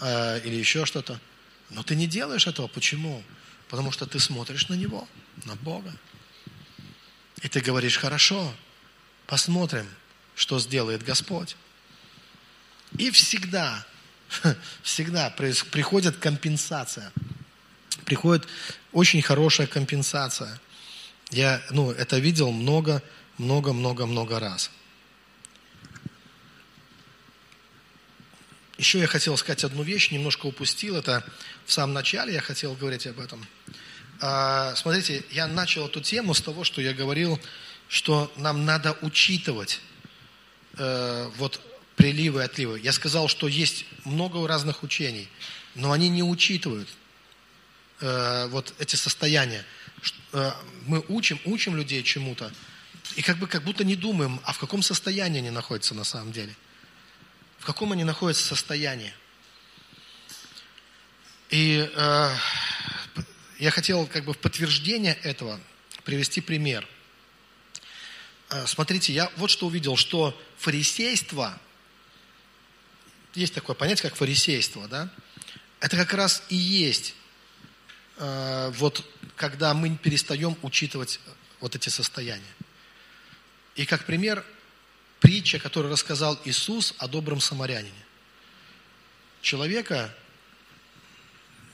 [0.00, 1.20] э, или еще что-то.
[1.70, 2.68] Но ты не делаешь этого.
[2.68, 3.22] Почему?
[3.68, 5.08] Потому что ты смотришь на Него,
[5.44, 5.94] на Бога.
[7.42, 8.52] И ты говоришь, хорошо,
[9.26, 9.88] посмотрим,
[10.34, 11.56] что сделает Господь.
[12.98, 13.84] И всегда,
[14.82, 17.12] всегда приходит компенсация.
[18.04, 18.46] Приходит
[18.92, 20.60] очень хорошая компенсация.
[21.30, 23.02] Я ну, это видел много,
[23.36, 24.70] много, много, много раз.
[28.78, 31.24] Еще я хотел сказать одну вещь, немножко упустил это
[31.66, 33.44] в самом начале, я хотел говорить об этом.
[34.20, 37.38] А, смотрите, я начал эту тему с того, что я говорил,
[37.88, 39.80] что нам надо учитывать
[40.78, 41.60] э, вот
[41.96, 42.80] приливы и отливы.
[42.80, 45.28] Я сказал, что есть много разных учений,
[45.74, 46.88] но они не учитывают
[48.00, 49.64] э, вот эти состояния.
[50.32, 50.52] Э,
[50.86, 52.52] мы учим, учим людей чему-то,
[53.16, 56.32] и как бы как будто не думаем, а в каком состоянии они находятся на самом
[56.32, 56.54] деле.
[57.58, 59.12] В каком они находятся состоянии.
[61.50, 62.36] И э,
[63.58, 65.60] я хотел как бы в подтверждение этого
[66.04, 66.86] привести пример.
[68.50, 71.58] Э, смотрите, я вот что увидел, что фарисейство,
[73.34, 75.08] есть такое понятие, как фарисейство, да,
[75.80, 77.14] это как раз и есть
[78.16, 79.04] э, вот
[79.36, 81.20] когда мы перестаем учитывать
[81.60, 82.42] вот эти состояния.
[83.76, 84.44] И как пример,
[85.20, 87.92] притча, которую рассказал Иисус о добром самарянине.
[89.42, 90.14] Человека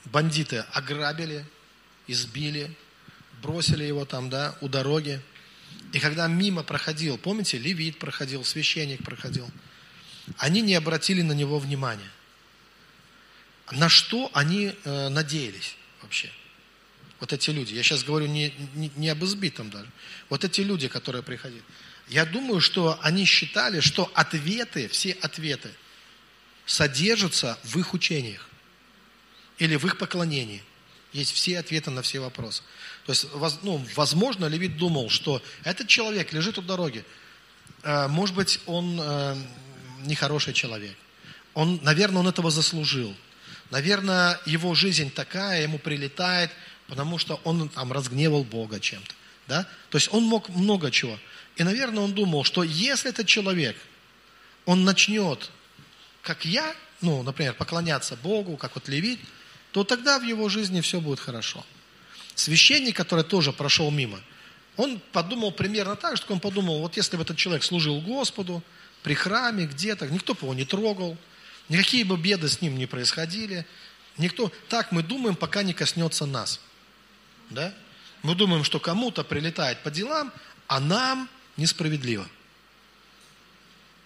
[0.05, 1.45] бандиты ограбили,
[2.07, 2.71] избили,
[3.41, 5.21] бросили его там, да, у дороги.
[5.91, 9.49] И когда мимо проходил, помните, левит проходил, священник проходил,
[10.37, 12.09] они не обратили на него внимания.
[13.71, 16.31] На что они э, надеялись вообще?
[17.19, 17.73] Вот эти люди.
[17.73, 19.89] Я сейчас говорю не, не, не об избитом даже.
[20.29, 21.63] Вот эти люди, которые приходили.
[22.09, 25.71] Я думаю, что они считали, что ответы, все ответы
[26.65, 28.49] содержатся в их учениях
[29.57, 30.63] или в их поклонении.
[31.11, 32.63] Есть все ответы на все вопросы.
[33.05, 33.27] То есть,
[33.61, 37.05] ну, возможно, Левит думал, что этот человек лежит у дороги.
[37.83, 39.35] Э, может быть, он э,
[40.05, 40.95] нехороший человек.
[41.53, 43.15] Он, наверное, он этого заслужил.
[43.69, 46.51] Наверное, его жизнь такая, ему прилетает,
[46.87, 49.13] потому что он там разгневал Бога чем-то.
[49.47, 49.67] Да?
[49.89, 51.17] То есть он мог много чего.
[51.55, 53.75] И, наверное, он думал, что если этот человек,
[54.65, 55.51] он начнет,
[56.21, 59.19] как я, ну, например, поклоняться Богу, как вот левит,
[59.73, 61.65] то тогда в его жизни все будет хорошо.
[62.35, 64.21] Священник, который тоже прошел мимо,
[64.77, 68.63] он подумал примерно так, что он подумал, вот если бы этот человек служил Господу
[69.01, 71.17] при храме, где-то, никто бы его не трогал,
[71.69, 73.65] никакие бы беды с ним не происходили,
[74.17, 76.59] никто, так мы думаем, пока не коснется нас.
[77.49, 77.73] Да?
[78.21, 80.31] Мы думаем, что кому-то прилетает по делам,
[80.67, 82.27] а нам несправедливо.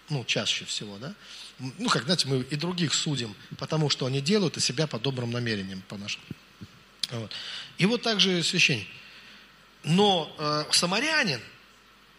[0.09, 1.13] Ну, чаще всего, да?
[1.59, 5.31] Ну, как, знаете, мы и других судим, потому что они делают и себя по добрым
[5.31, 6.21] намерениям, по нашим.
[7.11, 7.31] Вот.
[7.77, 8.87] И вот также священник.
[9.83, 11.39] Но э, самарянин,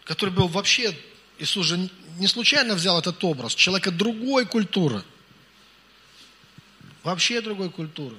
[0.03, 0.95] который был вообще,
[1.37, 5.03] Иисус же не случайно взял этот образ, человека другой культуры,
[7.03, 8.17] вообще другой культуры.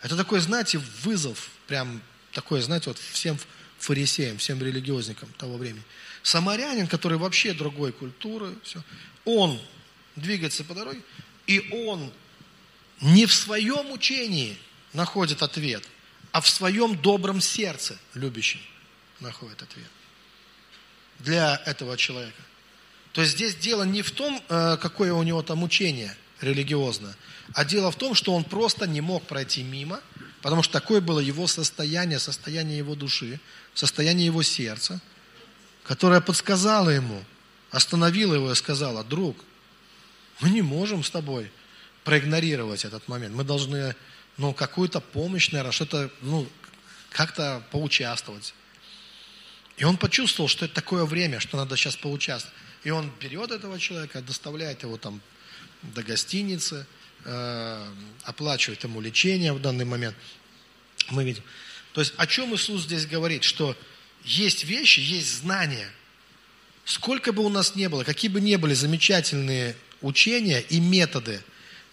[0.00, 2.00] Это такой, знаете, вызов, прям
[2.32, 3.38] такой, знаете, вот всем
[3.78, 5.82] фарисеям, всем религиозникам того времени.
[6.22, 8.82] Самарянин, который вообще другой культуры, все,
[9.24, 9.60] он
[10.16, 11.00] двигается по дороге,
[11.46, 12.12] и он
[13.00, 14.58] не в своем учении
[14.92, 15.84] находит ответ,
[16.30, 18.60] а в своем добром сердце любящем
[19.20, 19.88] находит ответ
[21.18, 22.42] для этого человека.
[23.12, 27.14] То есть здесь дело не в том, э, какое у него там учение религиозное,
[27.54, 30.00] а дело в том, что он просто не мог пройти мимо,
[30.40, 33.38] потому что такое было его состояние, состояние его души,
[33.74, 35.00] состояние его сердца,
[35.84, 37.22] которое подсказало ему,
[37.70, 39.36] остановило его и сказала, друг,
[40.40, 41.50] мы не можем с тобой
[42.04, 43.34] проигнорировать этот момент.
[43.34, 43.94] Мы должны,
[44.38, 46.48] ну, какую-то помощь, наверное, что-то, ну,
[47.10, 48.54] как-то поучаствовать.
[49.76, 52.56] И он почувствовал, что это такое время, что надо сейчас поучаствовать.
[52.84, 55.20] И он берет этого человека, доставляет его там
[55.82, 56.86] до гостиницы,
[57.24, 57.86] э,
[58.24, 60.16] оплачивает ему лечение в данный момент.
[61.10, 61.42] Мы видим.
[61.92, 63.44] То есть о чем Иисус здесь говорит?
[63.44, 63.76] Что
[64.24, 65.90] есть вещи, есть знания.
[66.84, 71.42] Сколько бы у нас не было, какие бы ни были замечательные учения и методы,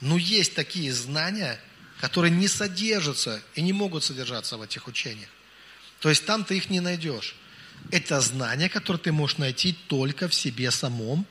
[0.02, 1.60] но есть такие знания,
[2.00, 5.30] которые не содержатся и не могут содержаться в этих учениях.
[6.00, 7.36] То есть там ты их не найдешь.
[7.92, 11.26] Это знания, которые ты можешь найти только в себе самом,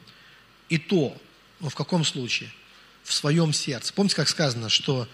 [0.69, 1.17] и то,
[1.61, 2.51] ну в каком случае?
[3.05, 3.93] В своем сердце.
[3.95, 5.09] Помните, как сказано, что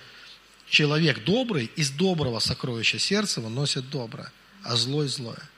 [0.68, 5.48] человек добрый из доброго сокровища сердца выносит доброе, а злой злое.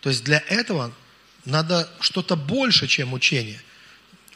[0.00, 0.92] То есть для этого
[1.44, 3.60] Надо что-то больше, чем учение.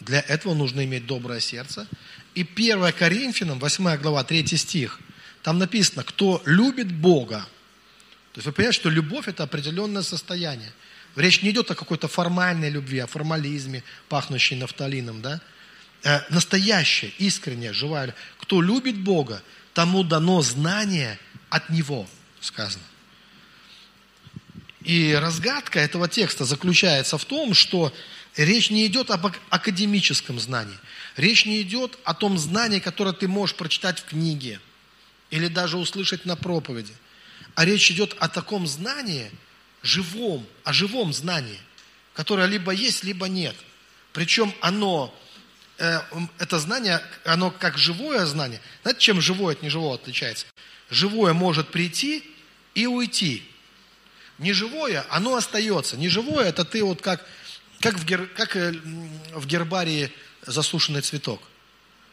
[0.05, 1.87] Для этого нужно иметь доброе сердце.
[2.35, 5.01] И 1 Коринфянам, 8 глава, 3 стих,
[5.43, 7.47] там написано, кто любит Бога.
[8.33, 10.73] То есть вы понимаете, что любовь– это определенное состояние.
[11.17, 15.41] Речь не идет о какой-то формальной любви, о формализме, пахнущей нафталином, да?
[16.03, 18.15] Э, настоящая, искренняя, живая.
[18.39, 21.19] Кто любит Бога, тому дано знание
[21.51, 22.09] от Него,
[22.41, 22.83] сказано.
[24.83, 27.93] И разгадка этого текста заключается в том, что
[28.37, 30.79] речь не идет об академическом знании.
[31.17, 34.61] Речь не идет о том знании, которое ты можешь прочитать в книге
[35.31, 36.95] или даже услышать на проповеди.
[37.55, 39.31] А речь идет о таком знании,
[39.83, 41.59] живом, о живом знании,
[42.15, 43.55] которое либо есть, либо нет.
[44.13, 45.15] Причем оно,
[45.79, 46.01] э,
[46.39, 48.61] это знание, оно как живое знание.
[48.83, 50.47] Знаете, чем живое от неживого отличается?
[50.91, 52.25] Живое может прийти
[52.75, 53.43] и уйти.
[54.39, 55.97] Неживое, оно остается.
[55.97, 57.25] Неживое, это ты вот как,
[57.85, 58.73] как, в, гер, как э,
[59.35, 60.11] в гербарии
[60.47, 61.43] засушенный цветок.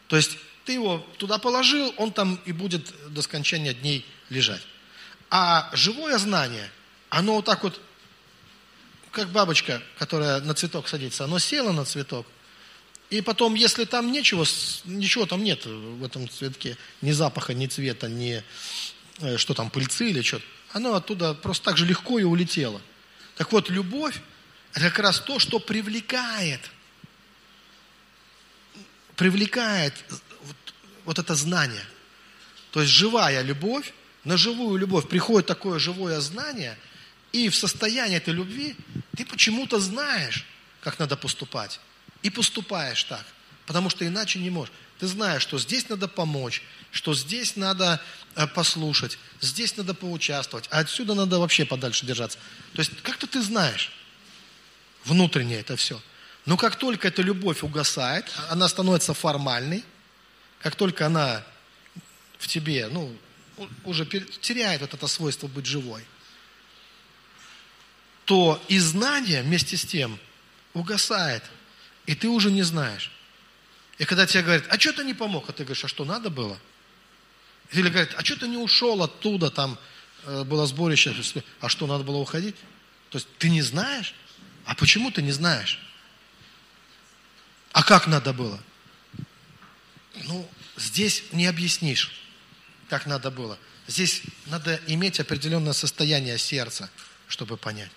[0.06, 4.60] То есть ты его туда положил, он там и будет до скончания дней лежать.
[5.30, 6.70] А живое знание,
[7.08, 7.80] оно вот так вот,
[9.12, 12.26] как бабочка, которая на цветок садится, оно село на цветок,
[13.08, 14.44] и потом, если там ничего,
[14.84, 18.44] ничего там нет в этом цветке, ни запаха, ни цвета, ни
[19.20, 22.82] э, что там, пыльцы или что-то, оно оттуда просто так же легко и улетело.
[23.36, 24.20] Так вот, любовь–
[24.72, 26.60] это как раз то, что привлекает–
[29.16, 29.94] привлекает
[30.42, 30.56] вот,
[31.04, 31.84] вот это знание.
[32.70, 33.92] То есть живая любовь,
[34.24, 36.76] на живую любовь приходит такое живое знание,
[37.32, 38.76] и в состоянии этой любви
[39.16, 40.44] ты почему-то знаешь,
[40.80, 41.80] как надо поступать.
[42.22, 43.24] И поступаешь так,
[43.66, 44.72] потому что иначе не можешь.
[44.98, 48.00] Ты знаешь, что здесь надо помочь, что здесь надо
[48.36, 52.38] э, послушать, здесь надо поучаствовать, а отсюда надо вообще подальше держаться.
[52.74, 53.92] То есть как-то ты знаешь
[55.04, 56.00] внутреннее это все–
[56.44, 59.84] но как только эта любовь угасает, она становится формальной,
[60.60, 61.44] как только она
[62.38, 63.16] в тебе, ну,
[63.84, 66.04] уже теряет вот это свойство быть живой,
[68.24, 70.18] то и знание вместе с тем
[70.74, 71.44] угасает,
[72.06, 73.12] и ты уже не знаешь.
[73.98, 75.48] И когда тебе говорят, а что ты не помог?
[75.48, 76.58] А ты говоришь, а что надо было?
[77.70, 79.78] Или говорят, а что ты не ушел оттуда, там
[80.24, 81.14] э, было сборище,
[81.60, 82.56] а что надо было уходить?
[83.10, 84.14] То есть ты не знаешь?
[84.64, 85.80] А почему ты не знаешь?
[87.72, 88.62] А как надо было?
[90.24, 92.12] Ну, здесь не объяснишь,
[92.88, 93.58] как надо было.
[93.86, 96.90] Здесь надо иметь определенное состояние сердца,
[97.28, 97.90] чтобы понять.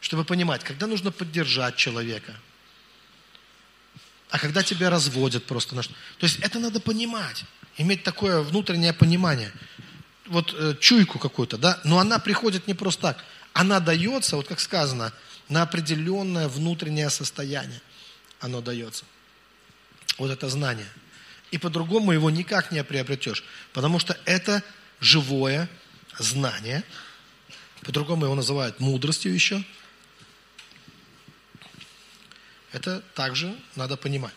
[0.00, 2.34] Чтобы понимать, когда нужно поддержать человека,
[4.30, 5.82] а когда тебя разводят просто на.
[5.82, 7.44] То есть это надо понимать,
[7.78, 9.52] иметь такое внутреннее понимание.
[10.26, 13.24] Вот э, чуйку какую-то, да, но она приходит не просто так.
[13.52, 15.12] Она дается, вот как сказано,
[15.48, 17.80] на определенное внутреннее состояние
[18.40, 19.04] оно дается.
[20.18, 20.88] Вот это знание.
[21.50, 24.62] И по-другому его никак не приобретешь, потому что это
[25.00, 25.68] живое
[26.18, 26.82] знание.
[27.82, 29.62] По-другому его называют мудростью еще.
[32.72, 34.34] Это также надо понимать.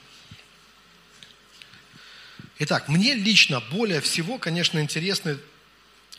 [2.60, 5.38] Итак, мне лично более всего, конечно, интересны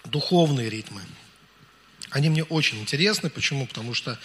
[0.04, 1.02] духовные ритмы.
[2.10, 3.30] Они мне очень интересны.
[3.30, 3.66] Почему?
[3.66, 4.18] Потому что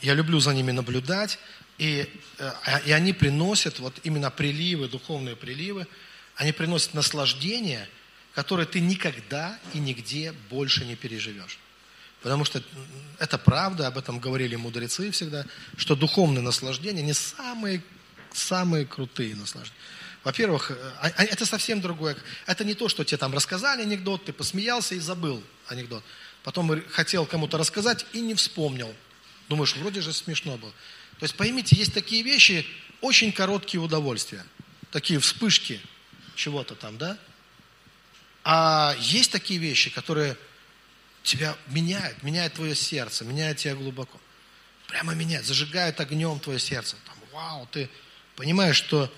[0.00, 1.38] я люблю за ними наблюдать.
[1.78, 5.86] И, э, а, и они приносят вот именно приливы, духовные приливы,
[6.34, 7.88] они приносят наслаждение,
[8.34, 11.58] которое ты никогда и нигде больше не переживешь.
[12.20, 12.62] Потому что
[13.18, 15.44] это правда, об этом говорили мудрецы всегда,
[15.76, 17.82] что духовные наслаждения не самые,
[18.32, 19.78] самые крутые наслаждения.
[20.24, 22.16] Во-первых, э, а, а, это совсем другое.
[22.46, 26.02] Это не то, что тебе там рассказали анекдот, ты посмеялся и забыл анекдот.
[26.42, 28.92] Потом хотел кому-то рассказать и не вспомнил.
[29.48, 30.72] Думаешь, вроде же смешно было.
[31.18, 32.66] То есть поймите, есть такие вещи,
[33.00, 34.44] очень короткие удовольствия,
[34.90, 35.80] такие вспышки
[36.34, 37.18] чего-то там, да?
[38.44, 40.36] А есть такие вещи, которые
[41.22, 44.18] тебя меняют, меняют твое сердце, меняют тебя глубоко.
[44.86, 46.96] Прямо меняют, зажигают огнем твое сердце.
[47.06, 47.90] Там, вау, ты
[48.36, 49.12] понимаешь, что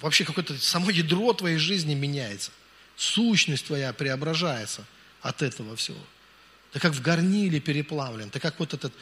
[0.00, 2.52] вообще какое-то само ядро твоей жизни меняется.
[2.96, 4.84] Сущность твоя преображается
[5.22, 6.00] от этого всего.
[6.72, 8.92] Ты как в горниле переплавлен, ты как вот этот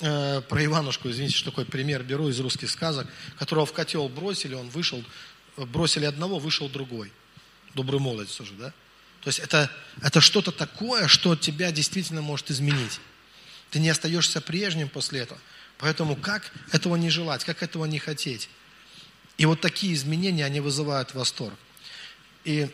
[0.00, 3.06] э, про Иванушку, извините, что такой пример беру из русских сказок,
[3.38, 5.02] которого в котел бросили, он вышел,
[5.56, 7.12] бросили одного, вышел другой.
[7.74, 8.72] Добрый молодец уже, да?
[9.22, 9.70] То есть это,
[10.02, 13.00] это что-то такое, что тебя действительно может изменить.
[13.70, 15.40] Ты не остаешься прежним после этого.
[15.78, 18.48] Поэтому как этого не желать, как этого не хотеть?
[19.36, 21.54] И вот такие изменения, они вызывают восторг.
[22.44, 22.68] И,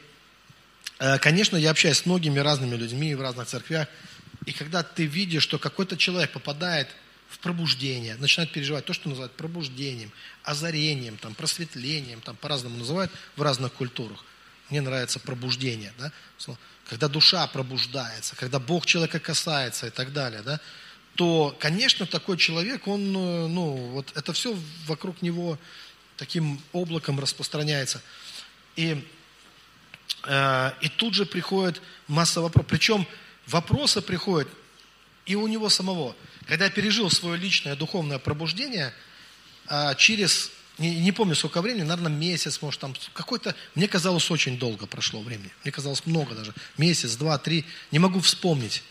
[0.98, 3.88] э, конечно, я общаюсь с многими разными людьми в разных церквях,
[4.46, 6.88] и когда ты видишь, что какой-то человек попадает
[7.35, 10.12] в пробуждение, начинает переживать то, что называют пробуждением,
[10.45, 14.24] озарением, там, просветлением, там по-разному называют в разных культурах.
[14.70, 16.12] Мне нравится пробуждение, да?
[16.89, 20.61] когда душа пробуждается, когда Бог человека касается и так далее, да?
[21.16, 24.57] то, конечно, такой человек, он, э, ну, вот это все
[24.87, 25.59] вокруг него
[26.16, 28.01] таким облаком распространяется.
[28.76, 29.05] И,
[30.24, 32.70] э, и тут же приходит масса вопросов.
[32.70, 33.07] Причем
[33.47, 34.49] вопросы приходят
[35.26, 36.14] и у него самого.
[36.46, 38.92] Когда я пережил свое личное духовное пробуждение,
[39.68, 44.58] э, через, не, не помню сколько времени, наверное, месяц, может, там какой-то, мне казалось, очень
[44.58, 45.50] долго прошло времени.
[45.62, 46.52] Мне казалось, много даже.
[46.76, 47.64] Месяц, два, три.
[47.90, 48.82] Не могу вспомнить.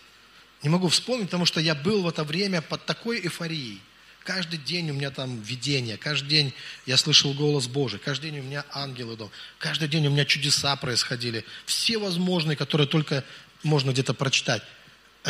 [0.64, 3.82] Не могу вспомнить, потому что я был в это время под такой эйфорией.
[4.24, 6.54] Каждый день у меня там видение, каждый день
[6.86, 10.74] я слышал голос Божий, каждый день у меня ангелы дом, каждый день у меня чудеса
[10.78, 13.26] происходили, все возможные, которые только
[13.64, 14.68] можно где-то прочитать, а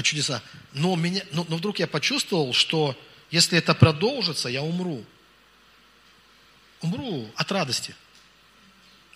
[0.02, 0.42] чудеса.
[0.74, 2.98] Но, меня, но, но вдруг я почувствовал, что
[3.30, 5.06] если это продолжится, я умру.
[6.82, 7.96] Умру от радости.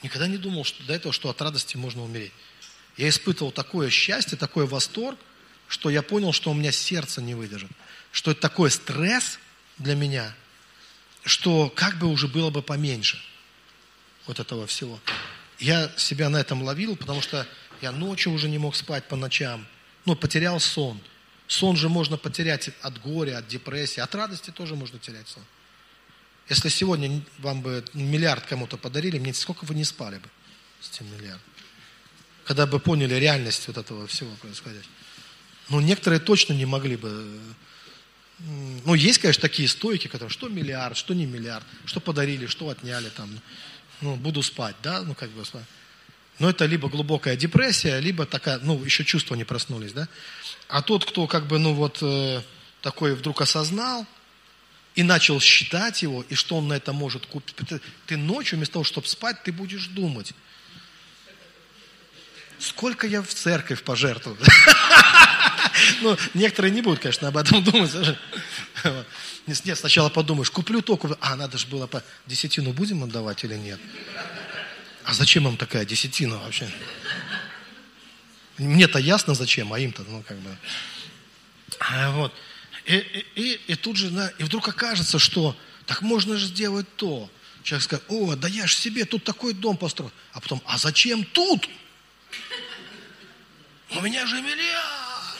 [0.04, 2.32] Никогда не думал что, до этого, что от радости можно умереть.
[2.98, 5.18] Я испытывал такое счастье, такой восторг,
[5.68, 7.72] что я понял, что у меня сердце не выдержит.
[8.12, 9.40] Что это такой стресс
[9.78, 10.36] для меня,
[11.24, 13.22] что как бы уже было бы поменьше
[14.28, 15.00] вот этого всего.
[15.60, 17.48] Я себя на этом ловил, потому что
[17.82, 19.68] я ночью уже не мог спать по ночам.
[20.08, 21.02] Ну, потерял сон.
[21.48, 25.44] Сон же можно потерять от горя, от депрессии, от радости тоже можно терять сон.
[26.48, 30.30] Если сегодня вам бы миллиард кому-то подарили, мне сколько вы не спали бы
[30.80, 31.42] с этим миллиардом?
[32.46, 34.94] Когда бы поняли реальность вот этого всего происходящего.
[35.68, 37.42] Ну, некоторые точно не могли бы.
[38.40, 43.10] Ну, есть, конечно, такие стойки, которые, что миллиард, что не миллиард, что подарили, что отняли
[43.10, 43.30] там.
[44.00, 45.66] Ну, буду спать, да, ну, как бы спать.
[46.40, 50.08] Но это либо глубокая депрессия, либо такая, ну, еще чувства не проснулись, да.
[50.68, 52.42] А тот, кто как бы, ну, вот э,
[52.82, 54.06] такой вдруг осознал
[54.96, 57.56] и начал считать его, и что он на это может купить.
[57.56, 60.34] Ты, ты ночью вместо того, чтобы спать, ты будешь думать.
[62.60, 64.38] Сколько я в церковь пожертвую?
[66.02, 67.92] Ну, некоторые не будут, конечно, об этом думать.
[69.64, 71.00] Нет, сначала подумаешь, куплю то.
[71.22, 73.80] А, надо же было по десятину будем отдавать или нет?
[75.08, 76.70] А зачем им такая десятина вообще?
[78.58, 80.58] Мне-то ясно зачем, а им-то, ну, как бы.
[81.80, 82.34] А, вот.
[82.84, 82.98] И,
[83.36, 85.56] и, и, тут же, да, и вдруг окажется, что
[85.86, 87.30] так можно же сделать то.
[87.64, 90.12] Человек скажет, о, да я же себе тут такой дом построил.
[90.34, 91.70] А потом, а зачем тут?
[93.92, 95.40] У меня же миллиард.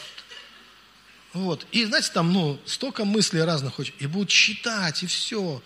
[1.34, 1.68] Вот.
[1.74, 5.62] И, знаете, там, ну, столько мыслей разных, и будут считать, и все.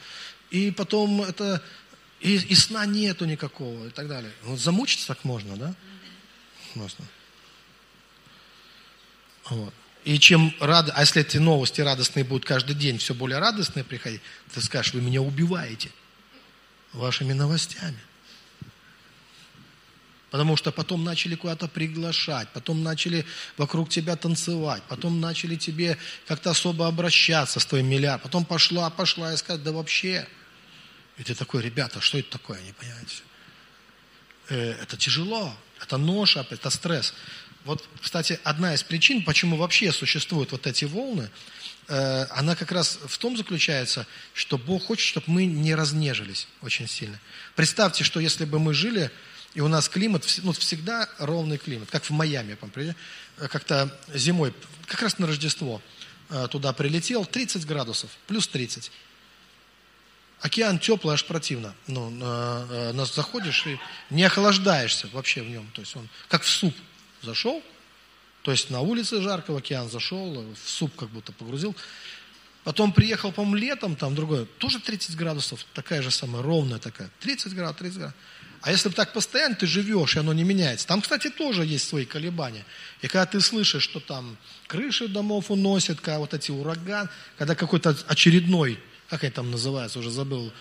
[0.50, 1.64] И потом это,
[2.22, 4.32] и, и сна нету никакого, и так далее.
[4.44, 5.76] Вот замучиться так можно, да?
[6.76, 7.06] Можно.
[9.50, 9.74] Вот.
[10.04, 14.22] И чем рад, а если эти новости радостные будут каждый день, все более радостные приходить,
[14.54, 15.92] ты скажешь, вы меня убиваете
[16.94, 18.00] вашими новостями.
[20.32, 23.26] Потому что потом начали куда-то приглашать, потом начали
[23.58, 28.24] вокруг тебя танцевать, потом начали тебе как-то особо обращаться с твоим миллиардом.
[28.24, 30.28] Потом пошла, пошла и сказать, да вообще.
[31.18, 33.24] И ты такой, ребята, что это такое, не понимаете?
[34.50, 37.14] Э, это тяжело, это ноша, это стресс.
[37.64, 41.30] Вот, кстати, одна из причин, почему вообще существуют вот эти волны,
[41.88, 46.88] э, она как раз в том заключается, что Бог хочет, чтобы мы не разнежились очень
[46.88, 47.20] сильно.
[47.56, 49.12] Представьте, что если бы мы жили
[49.54, 54.54] и у нас климат, ну, всегда ровный климат, как в Майами, э, как-то зимой,
[54.88, 55.82] как раз на Рождество
[56.50, 58.90] туда прилетел, 30 градусов, плюс 30.
[60.42, 61.76] Океан теплый, аж противно.
[61.88, 63.78] Ну, на, на, заходишь и
[64.10, 65.70] не охлаждаешься вообще в нем.
[65.74, 66.76] То есть он как в суп
[67.22, 67.64] зашел,
[68.42, 71.76] то есть на улице жарко, в океан зашел, в суп как будто погрузил.
[72.64, 77.54] Потом приехал, по-моему, летом, там другое, тоже 30 градусов, такая же самая, ровная такая, 30
[77.56, 78.22] градусов, 30 градусов.
[78.62, 81.88] А если бы так постоянно ты живешь, и оно не меняется, там, кстати, тоже есть
[81.88, 82.64] свои колебания.
[83.02, 84.38] И когда ты слышишь, что там
[84.68, 88.80] крыши домов уносят, когда вот эти ураган, когда какой-то очередной,
[89.12, 90.54] как это там называется, уже забыл,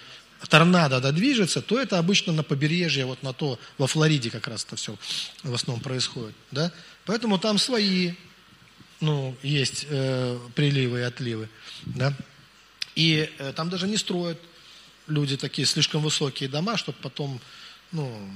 [0.48, 4.64] торнадо да, движется, то это обычно на побережье, вот на то, во Флориде как раз
[4.64, 4.96] это все
[5.44, 6.34] в основном происходит.
[6.50, 6.72] Да?
[7.06, 8.14] Поэтому там свои,
[9.00, 11.48] ну, есть э, приливы и отливы.
[11.84, 12.12] Да?
[12.96, 14.40] И э, там даже не строят
[15.06, 17.40] люди такие слишком высокие дома, чтобы потом
[17.92, 18.28] ну,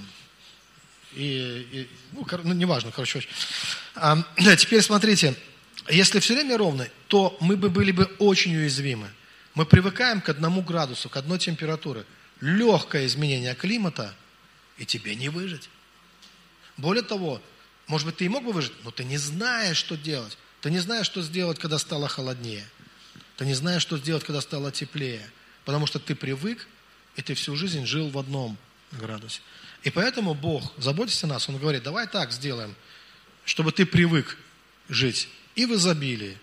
[1.16, 3.26] и, и ну, ну, неважно, короче.
[3.96, 4.22] А,
[4.58, 5.34] теперь смотрите,
[5.90, 9.10] если все время ровно, то мы бы были бы очень уязвимы.
[9.54, 12.04] Мы привыкаем к одному градусу, к одной температуре.
[12.40, 14.14] Легкое изменение климата,
[14.76, 15.70] и тебе не выжить.
[16.76, 17.40] Более того,
[17.86, 20.36] может быть, ты и мог бы выжить, но ты не знаешь, что делать.
[20.60, 22.66] Ты не знаешь, что сделать, когда стало холоднее.
[23.36, 25.30] Ты не знаешь, что сделать, когда стало теплее.
[25.64, 26.66] Потому что ты привык,
[27.16, 28.56] и ты всю жизнь жил в одном
[28.90, 29.40] градусе.
[29.82, 32.74] И поэтому Бог, заботится о нас, Он говорит, давай так сделаем,
[33.44, 34.36] чтобы ты привык
[34.88, 36.38] жить и в изобилии,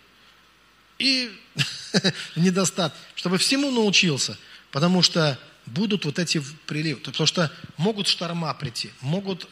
[1.02, 1.32] и
[2.36, 4.38] в недостатке, чтобы всему научился.
[4.72, 7.00] Потому что будут вот эти приливы.
[7.00, 9.48] Потому что могут шторма прийти, могут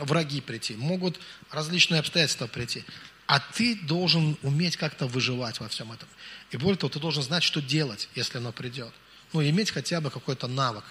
[0.00, 2.84] враги прийти, могут различные обстоятельства прийти.
[3.26, 6.08] А ты должен уметь как-то выживать во всем этом.
[6.50, 8.92] И более того, ты должен знать, что делать, если оно придет.
[9.32, 10.84] Ну, иметь хотя бы какой-то навык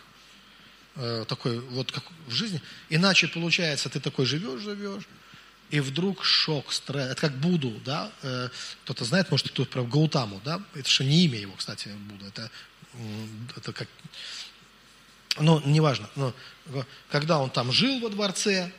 [0.95, 2.61] э, такой вот как в жизни.
[2.89, 5.03] Иначе получается, ты такой живешь, живешь,
[5.73, 7.09] и вдруг шок, стресс.
[7.09, 8.11] Это как Буду, да?
[8.21, 8.49] Э,
[8.83, 10.61] кто-то знает, может, кто-то про Гаутаму, да?
[10.75, 12.27] Это же не имя его, кстати, Будда.
[12.27, 12.51] Это,
[13.57, 13.87] это как...
[15.39, 16.07] Ну, неважно.
[16.15, 16.31] Но
[17.09, 18.71] когда он там жил во дворце,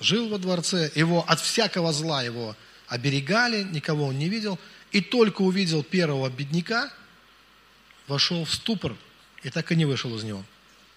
[0.00, 2.54] жил во дворце, его от всякого зла его
[2.88, 4.58] оберегали, никого он не видел,
[4.92, 6.92] и только увидел первого бедняка,
[8.06, 8.94] вошел в ступор
[9.42, 10.44] и так и не вышел из него.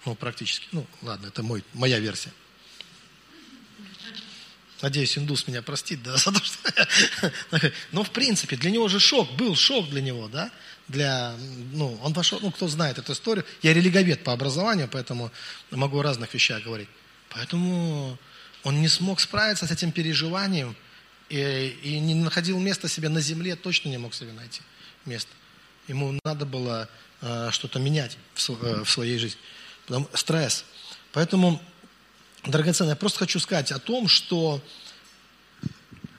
[0.06, 0.68] Ну, практически.
[0.74, 2.34] Ну, ладно, это мой, моя версия.
[4.82, 7.72] Надеюсь, индус меня простит, да, за то, что...
[7.92, 10.52] Но, в принципе, для него же шок, был шок для него, да,
[10.88, 11.36] для,
[11.74, 15.32] ну, он пошел, ну, кто знает эту историю, я религовед по образованию, поэтому
[15.72, 16.90] могу о разных вещах говорить.
[17.30, 18.18] Поэтому
[18.64, 20.76] он не смог справиться с этим переживанием
[21.30, 24.62] и, и не находил места себе на земле, точно не мог себе найти
[25.06, 25.32] место.
[25.88, 26.90] Ему надо было
[27.22, 29.40] э, что-то менять в, э, в своей жизни.
[29.86, 30.66] Потому, стресс.
[31.14, 31.62] Поэтому,
[32.46, 34.62] драгоценный, я просто хочу сказать о том, что,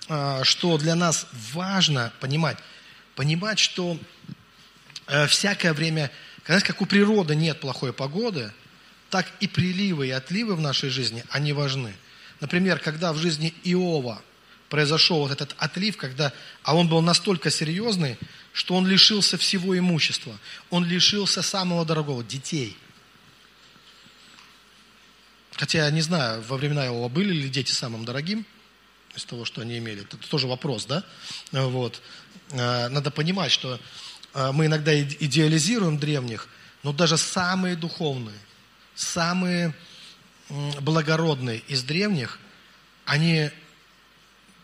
[0.08, 2.58] э, что для нас важно понимать.
[3.14, 3.98] Понимать, что
[5.06, 6.10] э, всякое время,
[6.42, 8.52] когда как у природы нет плохой погоды,
[9.10, 11.94] так и приливы и отливы в нашей жизни, они важны.
[12.40, 14.22] Например, когда в жизни Иова
[14.68, 18.18] произошел вот этот отлив, когда, а он был настолько серьезный,
[18.52, 20.38] что он лишился всего имущества.
[20.70, 22.76] Он лишился самого дорогого– детей.
[25.58, 28.46] Хотя я не знаю, во времена Иова были ли дети самым дорогим
[29.16, 30.02] из того, что они имели.
[30.02, 31.02] Это тоже вопрос, да?
[31.50, 32.00] Вот.
[32.52, 33.80] А, надо понимать, что
[34.34, 36.46] а, мы иногда идеализируем древних,
[36.84, 38.38] но даже самые духовные,
[38.94, 39.74] самые
[40.80, 42.38] благородные из древних,
[43.04, 43.50] они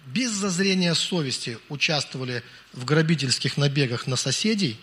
[0.07, 4.79] без зазрения совести участвовали в грабительских набегах на соседей,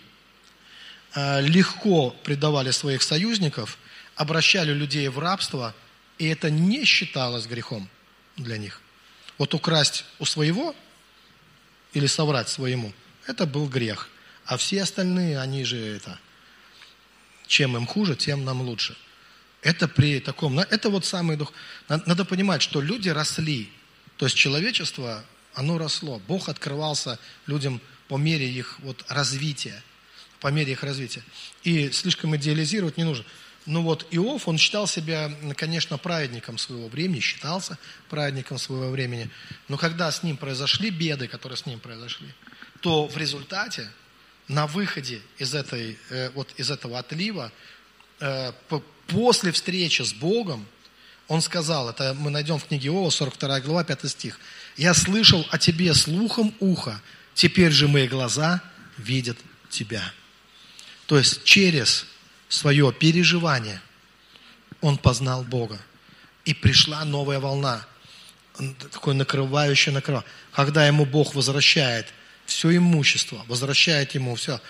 [1.14, 3.78] э, легко предавали своих союзников,
[4.14, 5.74] обращали людей в рабство,
[6.18, 7.88] и это не считалось грехом
[8.36, 8.80] для них.
[9.38, 10.74] Вот украсть у своего
[11.92, 12.92] или соврать своему,
[13.26, 14.08] это был грех.
[14.44, 16.18] А все остальные, они же это,
[17.46, 18.96] чем им хуже, тем нам лучше.
[19.62, 21.52] Это при таком, это вот самый дух.
[21.88, 23.70] Надо понимать, что люди росли,
[24.16, 26.20] то есть человечество, оно росло.
[26.26, 29.82] Бог открывался людям по мере их вот развития,
[30.40, 31.22] по мере их развития.
[31.62, 33.24] И слишком идеализировать не нужно.
[33.64, 39.30] Ну вот Иов, он считал себя, конечно, праведником своего времени, считался праведником своего времени.
[39.68, 42.28] Но когда с ним произошли беды, которые с ним произошли,
[42.80, 43.88] то в результате
[44.48, 47.52] на выходе из, этой, э, вот из этого отлива
[48.18, 48.52] э,
[49.06, 50.66] после встречи с Богом,
[51.28, 54.40] он сказал, это мы найдем в книге Иова, 42 глава, 5 стих,
[54.76, 57.00] «Я слышал о тебе слухом уха,
[57.34, 58.60] теперь же мои глаза
[58.98, 59.38] видят
[59.70, 60.02] тебя».
[61.06, 62.06] То есть через
[62.52, 63.80] свое переживание
[64.80, 65.80] он познал Бога.
[66.44, 67.86] И пришла новая волна,
[68.92, 70.24] такой накрывающая накрыва.
[70.52, 72.12] Когда ему Бог возвращает
[72.46, 74.60] все имущество, возвращает ему все,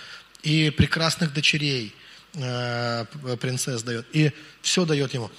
[0.42, 1.94] и прекрасных дочерей–
[2.34, 3.04] Э,
[3.40, 5.30] принцесс дает, и все дает ему.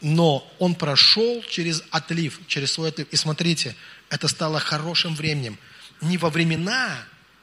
[0.00, 3.06] Но он прошел через отлив, через свой отлив.
[3.10, 3.76] И смотрите,
[4.08, 5.58] это стало хорошим временем.
[6.00, 6.96] Не во времена,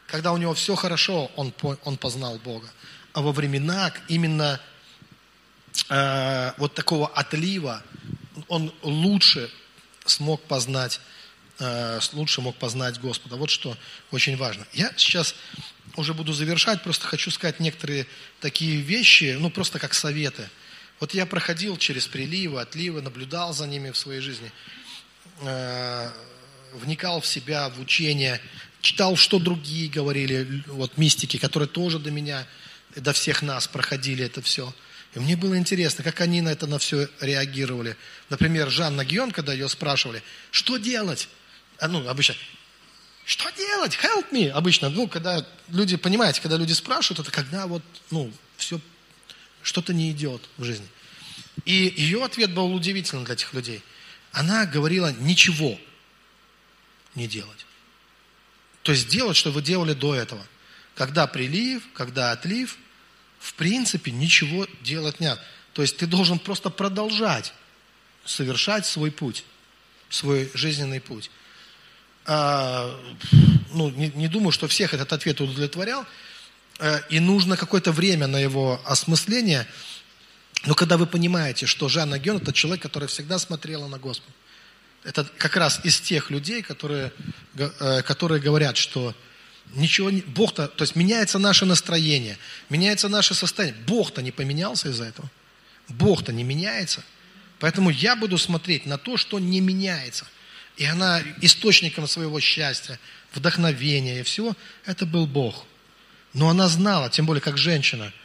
[0.07, 2.67] когда у него все хорошо, он, он познал Бога,
[3.21, 4.59] во времена именно
[5.89, 7.83] э, вот такого отлива
[8.47, 9.49] он лучше
[10.05, 10.99] смог познать,
[11.59, 13.35] э, лучше мог познать Господа.
[13.35, 13.77] Вот что
[14.11, 14.65] очень важно.
[14.73, 15.35] Я сейчас
[15.95, 18.07] уже буду завершать, просто хочу сказать некоторые
[18.39, 20.47] такие вещи, ну просто как советы.
[20.99, 24.51] Вот я проходил через приливы, отливы, наблюдал за ними в своей жизни,
[25.41, 26.11] э,
[26.73, 28.41] вникал в себя, в учение,
[28.81, 32.47] читал, что другие говорили, вот мистики, которые тоже до меня,
[32.99, 34.73] до всех нас проходили это все.
[35.13, 37.95] И мне было интересно, как они на это на все реагировали.
[38.29, 40.21] Например, Жанна Гион, когда ее спрашивали,
[40.51, 41.29] что делать?
[41.79, 42.35] А, ну, обычно,
[43.25, 43.97] что делать?
[44.01, 44.49] Help me.
[44.49, 48.79] Обычно, ну, когда люди, понимаете, когда люди спрашивают, это когда вот, ну, все,
[49.61, 50.87] что-то не идет в жизни.
[51.65, 53.81] И ее ответ был удивительным для этих людей.
[54.31, 55.79] Она говорила ничего
[57.15, 57.65] не делать.
[58.83, 60.45] То есть делать, что вы делали до этого.
[60.95, 62.77] когда прилив, когда отлив,
[63.39, 65.41] в принципе, ничего делать не надо.
[65.73, 67.53] То есть ты должен просто продолжать
[68.25, 69.43] совершать свой путь,
[70.09, 71.29] свой жизненный путь.
[72.25, 72.99] А,
[73.71, 76.05] ну, не, не думаю, что всех этот ответ удовлетворял,
[76.79, 79.67] а, и нужно какое-то время на его осмысление.
[80.65, 84.33] Но когда вы понимаете, что Жанна Ген– это человек, который всегда смотрела на Господа,
[85.03, 87.13] это как раз из тех людей, которые,
[87.55, 89.15] э, которые говорят, что
[89.75, 92.37] ничего не, Бог-то, то есть меняется наше настроение,
[92.69, 93.81] меняется наше состояние.
[93.85, 95.29] Бог-то не поменялся из-за этого.
[95.87, 97.03] Бог-то не меняется.
[97.59, 100.27] Поэтому я буду смотреть на то, что не меняется.
[100.77, 102.99] И она источником своего счастья,
[103.33, 104.55] вдохновения и всего,
[104.85, 105.65] это был Бог.
[106.33, 108.13] Но она знала, тем более как женщина–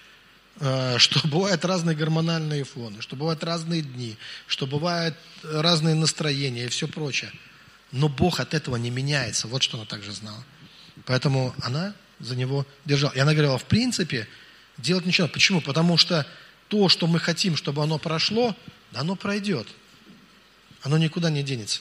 [0.61, 4.16] Э, что бывают разные гормональные фоны, что бывают разные дни,
[4.47, 7.32] что бывают разные настроения и все прочее.
[7.90, 9.49] Но Бог от этого не меняется.
[9.49, 10.43] Вот что она также знала.
[11.07, 13.13] Поэтому она за него держала.
[13.13, 14.29] И она говорила, в принципе,
[14.79, 15.29] делать ничего.
[15.29, 15.61] Почему?
[15.61, 16.27] Потому что
[16.69, 18.57] то, что мы хотим, чтобы оно прошло,
[18.95, 19.67] оно пройдет.
[20.83, 21.81] Оно никуда не денется.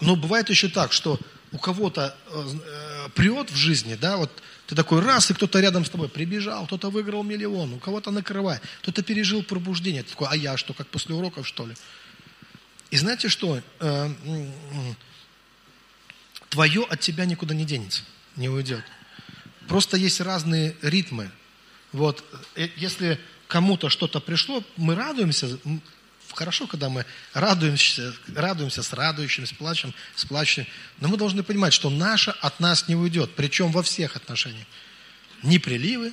[0.00, 1.18] Но бывает еще так, что
[1.52, 4.30] у кого-то э, э прет в жизни, да, вот
[4.66, 8.62] ты такой раз, и кто-то рядом с тобой прибежал, кто-то выиграл миллион, у кого-то накрывает,
[8.82, 10.04] кто-то пережил пробуждение.
[10.04, 11.74] Ты такой, а я что, как после уроков, что ли?
[12.90, 13.60] И знаете что?
[13.80, 14.14] Э,
[16.50, 18.02] твое от тебя никуда не денется,
[18.36, 18.84] не уйдет.
[19.68, 21.30] Просто есть разные ритмы.
[21.92, 22.24] Вот,
[22.56, 25.58] э, если кому-то что-то пришло, мы радуемся,
[26.34, 30.66] хорошо, когда мы радуемся, радуемся с радующим, с плачем, с плачем.
[30.98, 34.66] Но мы должны понимать, что наше от нас не уйдет, причем во всех отношениях.
[35.42, 36.12] Ни приливы,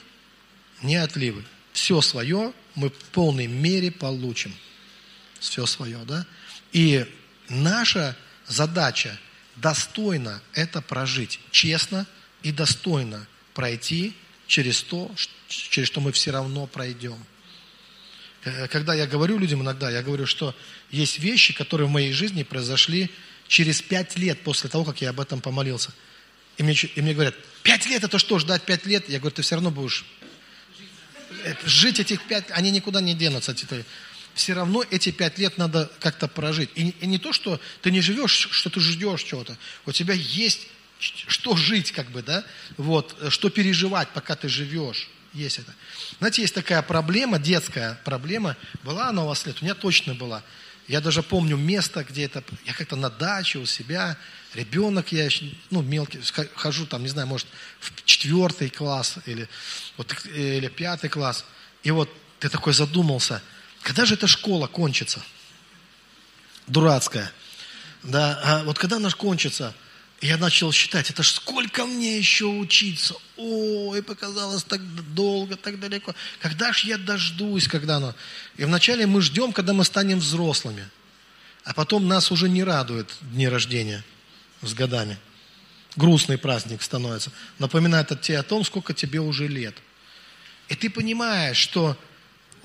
[0.81, 1.43] ни отливы.
[1.73, 4.53] Все свое мы в полной мере получим.
[5.39, 6.25] Все свое, да?
[6.71, 7.05] И
[7.49, 8.15] наша
[8.47, 9.19] задача
[9.57, 12.07] достойно это прожить, честно
[12.43, 14.13] и достойно пройти
[14.47, 15.11] через то,
[15.47, 17.17] через что мы все равно пройдем.
[18.43, 20.55] Э, когда я говорю людям иногда, я говорю, что
[20.91, 23.09] есть вещи, которые в моей жизни произошли
[23.47, 25.91] через пять лет после того, как я об этом помолился.
[26.57, 29.09] И мне, и мне говорят, пять лет это что, ждать пять лет?
[29.09, 30.05] Я говорю, ты все равно будешь
[31.43, 33.55] э, жить этих пять, они никуда не денутся.
[34.37, 36.69] Все равно эти пять лет надо как-то прожить.
[36.75, 39.57] И, и не то, что ты не живешь, что ты ждешь чего-то.
[39.85, 40.67] У тебя есть
[40.99, 42.43] что жить, как бы, да,
[42.77, 45.09] вот, э, что переживать, пока ты живешь.
[45.33, 45.73] Есть это.
[46.19, 48.55] Знаете, есть такая проблема, детская проблема.
[48.83, 49.57] Была она у вас лет?
[49.61, 50.43] У меня точно была.
[50.87, 52.43] Я даже помню место, где это...
[52.65, 54.17] Я как-то на даче у себя,
[54.53, 56.19] ребенок я еще, ну, мелкий,
[56.55, 57.47] хожу там, не знаю, может,
[57.79, 59.49] в четвертый класс или,
[59.97, 61.43] вот, или пятый класс.
[61.83, 62.09] И вот
[62.39, 63.41] ты такой задумался,
[63.87, 65.23] когда же эта школа кончится?
[66.67, 67.31] Дурацкая.
[68.03, 69.73] Да, а вот когда она кончится–
[70.21, 73.15] я начал считать, это ж сколько мне еще учиться.
[73.37, 74.81] О, и показалось так
[75.13, 76.15] долго, так далеко.
[76.39, 78.15] Когда ж я дождусь, когда оно...
[78.57, 80.89] И вначале мы ждем, когда мы станем взрослыми.
[81.63, 84.03] А потом нас уже не радует дни рождения
[84.63, 85.17] с годами.
[85.95, 87.31] Грустный праздник становится.
[87.59, 89.75] Напоминает тебе о том, сколько тебе уже лет.
[90.67, 91.95] И ты понимаешь, что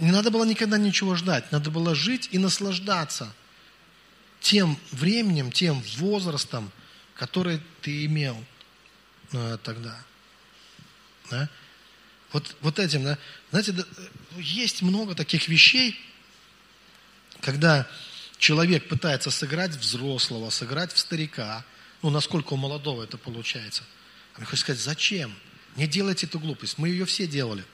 [0.03, 1.53] не надо было никогда ничего ждать.
[1.53, 3.33] Надо было жить и наслаждаться
[4.41, 6.73] тем временем, тем возрастом,
[7.15, 8.37] который ты имел
[9.31, 9.97] э, тогда.
[11.31, 11.49] Да?
[12.33, 13.19] Вот, вот этим, да?
[13.53, 13.85] знаете, да,
[14.39, 15.97] есть много таких вещей,
[17.41, 17.87] когда
[18.39, 21.65] человек пытается сыграть взрослого, сыграть в старика,
[22.03, 23.85] ну, насколько у молодого это получается.
[24.35, 25.33] А мне хочется сказать, зачем?
[25.77, 26.77] Не делайте эту глупость.
[26.79, 27.65] Мы ее все делали.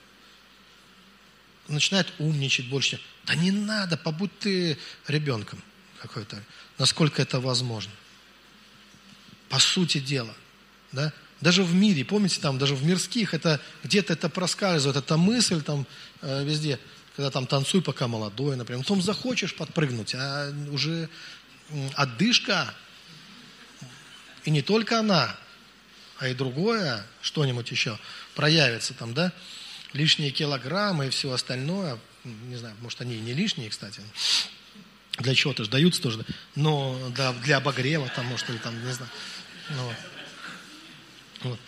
[1.68, 3.00] Начинает умничать больше.
[3.26, 5.62] Да не надо, побудь ты ребенком
[6.00, 6.42] какой-то,
[6.78, 7.92] насколько это возможно
[9.48, 10.34] по сути дела.
[10.92, 11.12] Да?
[11.40, 15.86] Даже в мире, помните, там, даже в мирских, это где-то это проскальзывает, эта мысль там
[16.20, 16.80] э, везде,
[17.14, 18.82] когда там танцуй, пока молодой, например.
[18.82, 21.08] Потом захочешь подпрыгнуть, а уже
[21.94, 22.74] отдышка,
[24.44, 25.36] и не только она,
[26.18, 27.98] а и другое, что-нибудь еще
[28.34, 29.32] проявится там, да,
[29.92, 34.00] лишние килограммы и все остальное, не знаю, может, они и не лишние, кстати,
[35.18, 36.24] для чего-то же даются тоже,
[36.54, 39.10] но да, для обогрева там, может, или там, не знаю,
[39.70, 39.92] ну,
[41.42, 41.58] вот.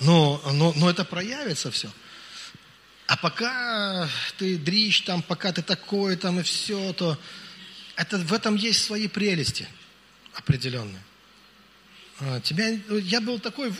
[0.00, 1.90] Но, но, но это проявится все.
[3.06, 7.18] А пока ты дрищ там, пока ты такой там и все, то
[7.94, 9.68] это, в этом есть свои прелести
[10.34, 11.02] определенные.
[12.20, 13.72] А, тебя, я был такой,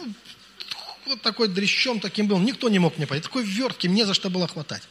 [1.07, 3.25] вот такой дрищом таким был, никто не мог мне понять.
[3.25, 4.83] Такой верткий, мне за что было хватать.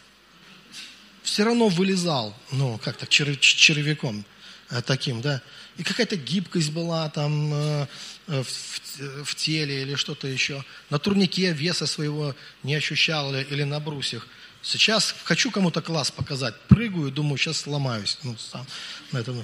[1.23, 4.25] Все равно вылезал, ну, как так, червяком
[4.69, 5.41] э, таким, да.
[5.77, 7.87] и какая-то гибкость была там э,
[8.27, 10.63] э, в, в теле или что-то еще.
[10.89, 14.27] На турнике веса своего не ощущал или, или на брусьях.
[14.61, 18.17] Сейчас хочу кому-то класс показать, прыгаю, думаю, сейчас сломаюсь.
[18.23, 18.65] Ну, сам
[19.11, 19.43] на этом.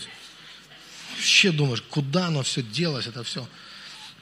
[1.16, 3.48] Вообще думаешь, куда оно все делось, это все.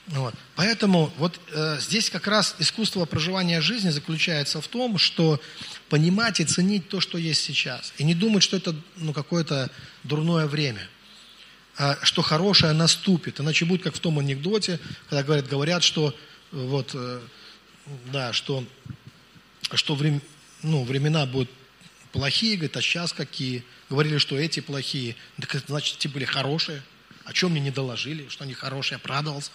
[0.10, 0.34] Вот.
[0.55, 5.39] Поэтому вот э, здесь как раз искусство проживания жизни заключается в том, что
[5.88, 7.93] понимать и ценить то, что есть сейчас.
[7.99, 9.70] И не думать, что это ну, какое-то
[10.03, 10.88] дурное время.
[11.78, 13.39] А что хорошее наступит.
[13.39, 14.80] Иначе будет как в том анекдоте,
[15.10, 16.16] когда говорят, говорят что
[16.51, 17.22] вот, э,
[18.12, 18.66] да, что,
[19.74, 20.24] что врем,
[20.64, 21.51] ну, времена будут
[22.12, 23.64] плохие, говорит, а сейчас какие?
[23.91, 25.16] Говорили, что эти плохие.
[25.39, 26.82] Так значит, эти были хорошие.
[27.26, 29.51] О чем мне не доложили, что они хорошие, я порадовался.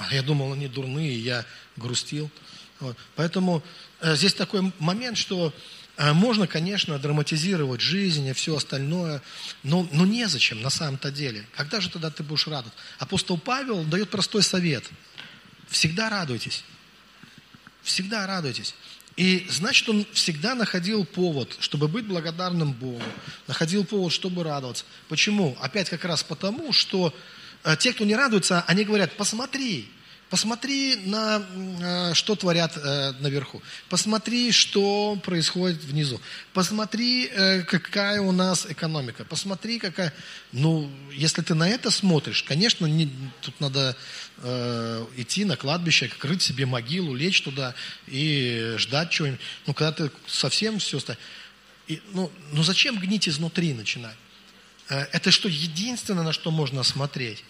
[0.00, 1.44] А я думал, они дурные, я
[1.76, 2.30] грустил.
[2.80, 2.96] Вот.
[3.16, 3.62] Поэтому
[4.00, 5.52] э, здесь такой момент, что
[5.98, 9.20] э, можно, конечно, драматизировать жизнь и все остальное,
[9.62, 11.46] но, но незачем на самом-то деле.
[11.54, 12.78] Когда же тогда ты будешь радоваться?
[12.98, 14.88] Апостол Павел дает простой совет.
[15.68, 16.64] Всегда радуйтесь.
[17.82, 18.74] Всегда радуйтесь.
[19.16, 23.02] И значит, он всегда находил повод, чтобы быть благодарным Богу.
[23.48, 24.86] Находил повод, чтобы радоваться.
[25.08, 25.58] Почему?
[25.60, 27.14] Опять как раз потому, что
[27.78, 29.88] те, кто не радуется, они говорят, посмотри,
[30.30, 31.42] посмотри на,
[31.80, 36.20] э, что творят э, наверху, посмотри, что происходит внизу,
[36.54, 37.30] посмотри,
[37.66, 40.14] какая у нас экономика, посмотри, какая...
[40.52, 43.10] Ну, если ты на это смотришь, конечно, не,
[43.42, 43.96] тут надо
[44.38, 47.74] э, идти на кладбище, крыть себе могилу, лечь туда
[48.06, 49.40] и ждать чего-нибудь.
[49.66, 51.00] Ну, когда ты совсем все...
[51.88, 54.16] И, ну, ну, зачем гнить изнутри начинать?
[54.90, 57.44] Это что единственное, на что можно смотреть.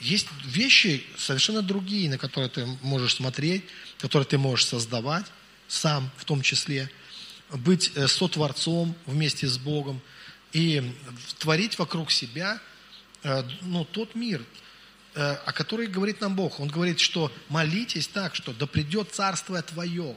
[0.00, 3.64] Есть вещи совершенно другие, на которые ты можешь смотреть,
[3.98, 5.26] которые ты можешь создавать,
[5.68, 6.90] сам в том числе,
[7.50, 10.00] быть э, сотворцом вместе с Богом
[10.52, 10.94] и
[11.38, 12.60] творить вокруг себя
[13.22, 14.42] э, ну, тот мир,
[15.14, 16.60] э, о котором говорит нам Бог.
[16.60, 20.16] Он говорит, что молитесь так, что да придет царство Твое,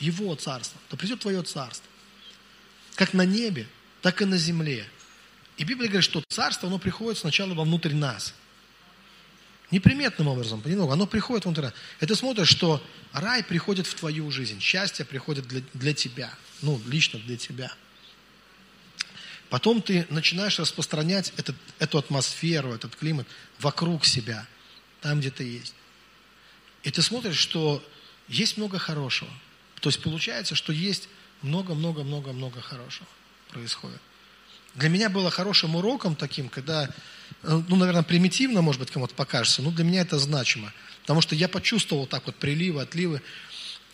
[0.00, 1.86] Его царство, да придет Твое царство.
[2.94, 3.68] Как на небе,
[4.00, 4.88] так и на земле.
[5.56, 8.34] И Библия говорит, что царство, оно приходит сначала вовнутрь нас–
[9.74, 11.66] Неприметным образом, понемногу, оно приходит внутрь.
[12.00, 12.80] И ты смотришь, что
[13.12, 16.32] рай приходит в твою жизнь, счастье приходит для, для тебя,
[16.62, 17.72] ну, лично для тебя.
[19.48, 23.26] Потом ты начинаешь распространять этот, эту атмосферу, этот климат
[23.58, 24.46] вокруг себя,
[25.00, 25.74] там, где ты есть.
[26.84, 27.82] И ты смотришь, что
[28.28, 29.30] есть много хорошего.
[29.80, 31.08] То есть получается, что есть
[31.42, 33.08] много-много-много-много хорошего
[33.50, 34.00] происходит.
[34.74, 36.90] Для меня было хорошим уроком таким, когда
[37.44, 40.72] Э, ну, наверное, примитивно, может быть, кому-то покажется, но для меня это значимо.
[41.02, 43.20] Потому что я почувствовал так вот приливы, отливы.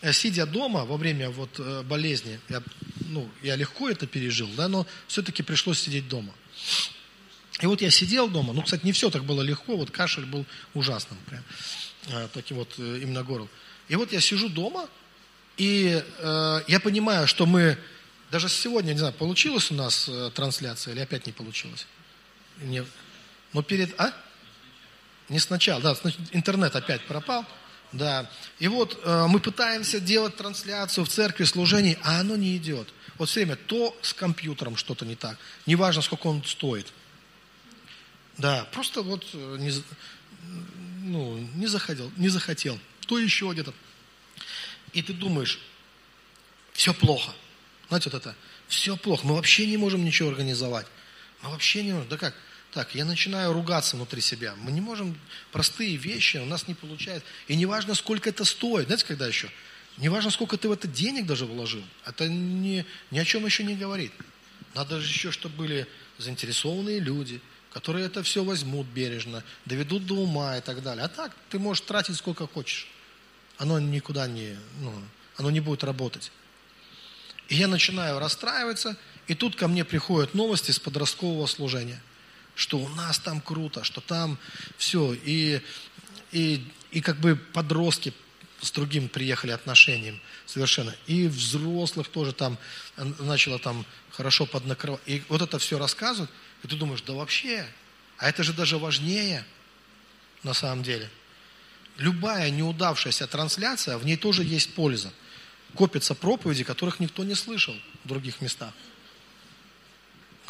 [0.01, 2.63] Э, сидя дома во время вот э, болезни, я,
[3.09, 6.33] ну, я легко это пережил, да, но все-таки пришлось сидеть дома.
[7.61, 10.45] И вот я сидел дома, ну, кстати, не все так было легко, вот кашель был
[10.73, 13.47] ужасным, прям, таким вот именно горл.
[13.87, 14.89] И вот я сижу дома,
[15.57, 17.77] и э, я понимаю, что мы,
[18.31, 21.85] даже сегодня, не знаю, получилась у нас трансляция или опять не получилось?
[22.59, 22.85] Не,
[23.53, 23.99] но перед...
[23.99, 24.13] А?
[25.29, 25.95] Не сначала, да,
[26.31, 27.45] интернет опять пропал.
[27.91, 28.29] Да.
[28.59, 32.87] И вот э, мы пытаемся делать трансляцию в церкви, служений, а оно не идет.
[33.17, 35.37] Вот все время то с компьютером что-то не так.
[35.65, 36.91] Неважно, сколько он стоит.
[38.37, 39.73] Да, просто вот э, не,
[41.01, 42.79] ну, не захотел, не захотел.
[43.07, 43.73] То еще где-то.
[44.93, 45.59] И ты думаешь,
[46.73, 47.33] все плохо.
[47.91, 48.37] Знаете, вот это,
[48.69, 49.27] все плохо.
[49.27, 50.87] Мы вообще не можем ничего организовать.
[51.43, 52.07] Мы вообще не можем.
[52.07, 52.33] Да как?
[52.71, 54.55] Так, я начинаю ругаться внутри себя.
[54.55, 55.19] Мы не можем
[55.51, 57.27] простые вещи, у нас не получается.
[57.49, 58.85] И не важно, сколько это стоит.
[58.85, 59.49] Знаете, когда еще?
[59.97, 61.83] Не важно, сколько ты в это денег даже вложил.
[62.05, 64.13] Это ни, ни о чем еще не говорит.
[64.73, 65.85] Надо же еще, чтобы были
[66.17, 67.41] заинтересованные люди,
[67.73, 71.03] которые это все возьмут бережно, доведут до ума и так далее.
[71.03, 72.87] А так, ты можешь тратить сколько хочешь.
[73.57, 74.93] Оно никуда не, ну,
[75.35, 76.31] оно не будет работать.
[77.51, 78.97] И я начинаю расстраиваться,
[79.27, 82.01] и тут ко мне приходят новости с подросткового служения–
[82.55, 84.37] что у нас там круто, что там
[84.77, 85.13] все.
[85.23, 85.61] И,
[86.31, 88.13] и, и как бы подростки
[88.61, 90.95] с другим приехали отношением совершенно.
[91.07, 92.57] И взрослых тоже там
[92.97, 95.01] начало там хорошо поднакрывать.
[95.05, 96.29] И вот это все рассказывают,
[96.63, 97.65] и ты думаешь, да вообще,
[98.17, 99.45] а это же даже важнее
[100.43, 101.09] на самом деле.
[101.97, 105.11] Любая неудавшаяся трансляция, в ней тоже есть польза.
[105.75, 108.73] Копятся проповеди, которых никто не слышал в других местах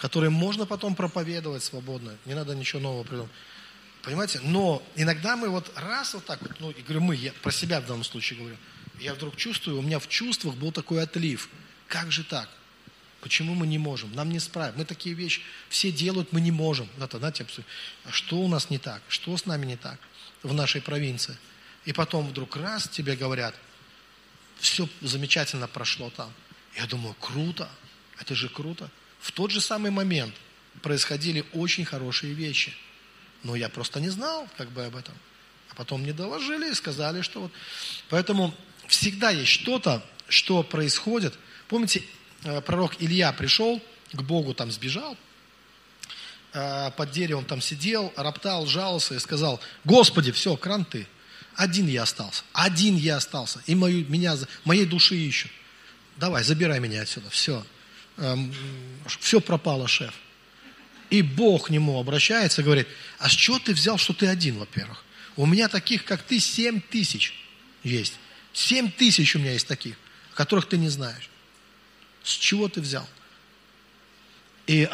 [0.01, 2.17] которые можно потом проповедовать свободно.
[2.25, 3.31] Не надо ничего нового придумать.
[4.01, 4.39] Понимаете?
[4.43, 7.79] Но иногда мы вот раз вот так вот, ну, и говорю мы, я про себя
[7.79, 8.57] в данном случае говорю,
[8.99, 11.49] я вдруг чувствую, у меня в чувствах был такой отлив.
[11.87, 12.49] Как же так?
[13.19, 14.11] Почему мы не можем?
[14.15, 14.73] Нам не справим.
[14.77, 16.89] Мы такие вещи все делают, мы не можем.
[16.99, 17.45] Это, знаете,
[18.05, 19.03] а что у нас не так?
[19.07, 19.99] Что с нами не так
[20.41, 21.37] в нашей провинции?
[21.85, 23.53] И потом вдруг раз тебе говорят,
[24.61, 26.31] все замечательно прошло там.
[26.75, 27.69] Я думаю, круто,
[28.19, 28.89] это же круто.
[29.19, 30.33] В тот же самый момент
[30.81, 32.73] происходили очень хорошие вещи.
[33.43, 35.15] Но я просто не знал как бы об этом.
[35.69, 37.51] А потом мне доложили и сказали, что вот.
[38.09, 38.53] Поэтому
[38.87, 41.33] всегда есть что-то, что происходит.
[41.67, 42.03] Помните,
[42.43, 43.81] Э, пророк Илья пришел
[44.11, 45.15] к Богу, там сбежал,
[46.53, 51.07] э, под деревом там сидел, роптал, жаловался и сказал, Господи, все, кранты,
[51.55, 55.51] один я остался, один я остался, и мою, меня, моей души ищут.
[56.17, 57.65] Давай, забирай меня отсюда, все.
[58.17, 58.53] Эм,
[59.19, 60.13] все пропало, шеф.
[61.09, 62.87] И Бог к нему обращается и говорит,
[63.19, 65.03] а с чего ты взял, что ты один, во-первых?
[65.35, 67.33] У меня таких, как ты, семь тысяч
[67.83, 68.13] есть.
[68.53, 69.95] Семь тысяч у меня есть таких,
[70.33, 71.29] которых ты не знаешь.
[72.23, 73.07] С чего ты взял?
[74.67, 74.87] И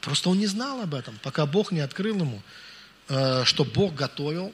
[0.00, 2.42] просто он не знал об этом, пока Бог не открыл ему,
[3.08, 4.52] э, что Бог готовил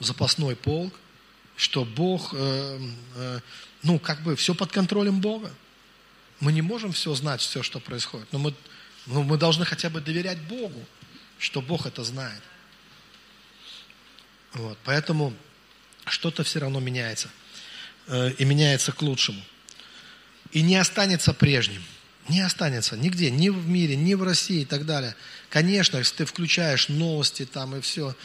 [0.00, 0.94] запасной полк,
[1.56, 2.80] что Бог, э,
[3.14, 3.40] э,
[3.82, 5.52] ну, как бы все под контролем Бога.
[6.40, 8.54] Мы не можем все знать, все, что происходит, но мы,
[9.06, 10.84] но мы должны хотя бы доверять Богу,
[11.38, 12.42] что Бог это знает.
[14.52, 15.34] Вот, поэтому
[16.06, 17.30] что-то все равно меняется.
[18.38, 19.42] И меняется к лучшему
[20.52, 21.82] и не останется прежним.
[22.28, 25.14] Не останется нигде, ни в мире, ни в России и так далее.
[25.48, 28.16] Конечно, если ты включаешь новости там и все,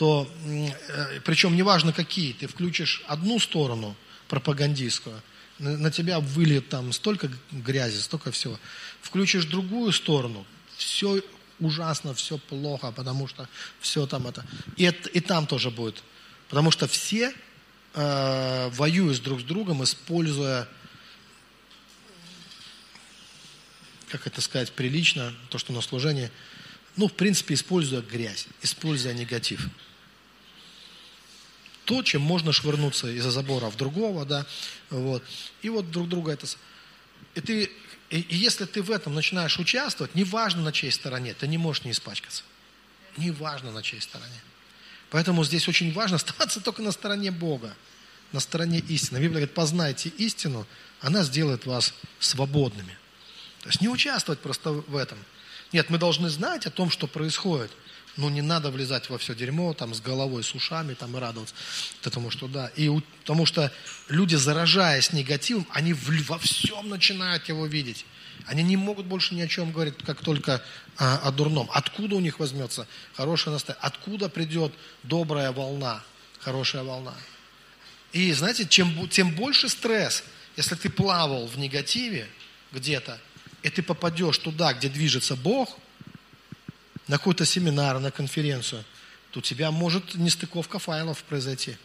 [0.00, 3.94] то, э, причем неважно какие, ты включишь одну сторону
[4.28, 5.20] пропагандистскую,
[5.58, 8.58] на, тебя выльет там столько грязи, столько всего.
[9.02, 10.46] Включишь другую сторону,
[10.78, 11.22] все
[11.58, 13.46] ужасно, все плохо, потому что
[13.78, 14.46] все там это.
[14.78, 16.02] И, это, и там тоже будет.
[16.48, 17.34] Потому что все
[17.92, 20.66] э, воюют друг с другом, используя
[24.08, 26.30] как это сказать прилично, то, что на служении,
[26.96, 29.68] ну, в принципе, используя грязь, используя негатив.
[31.90, 34.46] То, чем можно швырнуться из-за забора в другого, да,
[34.90, 35.24] вот.
[35.60, 36.46] И вот друг друга это...
[37.34, 37.68] И, ты,
[38.10, 41.82] и, и если ты в этом начинаешь участвовать, неважно на чьей стороне, ты не можешь
[41.82, 42.44] не испачкаться.
[43.16, 44.40] Неважно на чьей стороне.
[45.10, 47.74] Поэтому здесь очень важно оставаться только на стороне Бога,
[48.30, 49.16] на стороне истины.
[49.16, 50.68] Библия говорит, познайте истину,
[51.00, 52.96] она сделает вас свободными.
[53.62, 55.18] То есть не участвовать просто в этом.
[55.72, 57.72] Нет, мы должны знать о том, что происходит.
[58.20, 61.54] Но не надо влезать во все дерьмо, там, с головой, с ушами, там, и радоваться.
[62.02, 62.68] Потому что, да.
[62.76, 62.90] И
[63.20, 63.72] потому что
[64.08, 68.04] люди, заражаясь негативом, они во всем начинают его видеть.
[68.46, 70.62] Они не могут больше ни о чем говорить, как только
[70.98, 71.70] а, о дурном.
[71.72, 73.80] Откуда у них возьмется хорошее настроение?
[73.82, 76.02] Откуда придет добрая волна,
[76.40, 77.14] хорошая волна?
[78.12, 80.24] И знаете, чем, тем больше стресс,
[80.56, 82.28] если ты плавал в негативе
[82.72, 83.18] где-то,
[83.62, 85.78] и ты попадешь туда, где движется Бог,
[87.10, 88.84] на какой-то семинар, на конференцию,
[89.32, 91.76] то у тебя может нестыковка файлов произойти.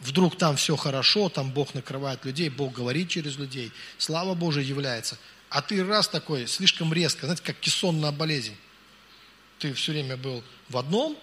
[0.00, 5.16] Вдруг там все хорошо, там Бог накрывает людей, Бог говорит через людей, слава Божия является.
[5.48, 8.56] А ты раз такой, слишком резко, знаете, как кессонная болезнь.
[9.60, 11.16] Ты все время был в одном,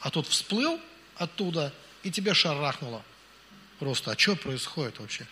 [0.00, 0.80] а тут всплыл
[1.14, 1.72] оттуда,
[2.02, 3.04] и тебя шарахнуло.
[3.78, 5.28] Просто, а что происходит вообще?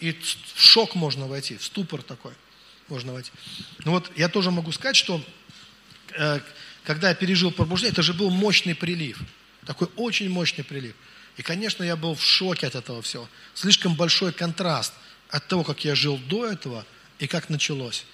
[0.00, 2.34] И в шок можно войти, в ступор такой
[2.88, 3.30] можно войти.
[3.84, 5.22] Ну вот я тоже могу сказать, что
[6.84, 9.20] когда я пережил пробуждение, это же был мощный прилив.
[9.66, 10.94] Такой очень мощный прилив.
[11.36, 13.28] И, конечно, я был в шоке от этого всего.
[13.54, 14.92] Слишком большой контраст
[15.30, 16.86] от того, как я жил до этого
[17.18, 18.04] и как началось.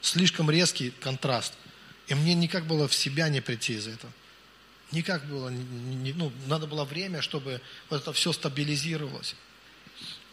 [0.00, 1.52] Слишком резкий контраст.
[2.06, 4.12] И мне никак было в себя не прийти из этого.
[4.92, 9.36] Никак было, не, ну, надо было время, чтобы вот это все стабилизировалось.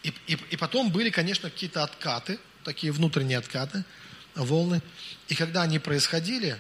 [0.03, 3.83] И, и, и потом были, конечно, какие-то откаты, такие внутренние откаты,
[4.35, 4.81] волны.
[5.27, 6.57] И когда они происходили,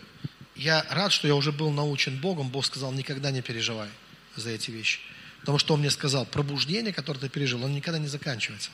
[0.57, 2.49] я рад, что я уже был научен Богом.
[2.49, 3.89] Бог сказал, никогда не переживай
[4.35, 4.99] за эти вещи.
[5.41, 8.71] Потому что Он мне сказал, пробуждение, которое ты пережил, оно никогда не заканчивается.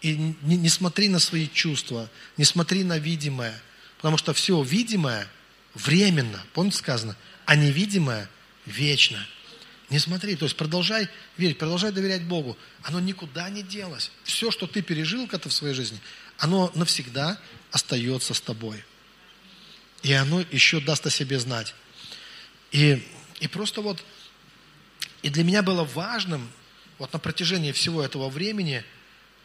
[0.00, 3.58] И не, не смотри на свои чувства, не смотри на видимое.
[3.98, 5.28] Потому что все видимое
[5.74, 7.16] временно, помните сказано,
[7.46, 8.28] а невидимое
[8.66, 9.24] вечно.
[9.90, 12.56] Не смотри, то есть продолжай верить, продолжай доверять Богу.
[12.82, 14.10] Оно никуда не делось.
[14.24, 16.00] Все, что ты пережил как-то в своей жизни,
[16.38, 17.38] оно навсегда
[17.70, 18.82] остается с тобой.
[20.02, 21.74] И оно еще даст о себе знать.
[22.72, 23.06] И,
[23.40, 24.02] и просто вот,
[25.22, 26.50] и для меня было важным,
[26.98, 28.84] вот на протяжении всего этого времени,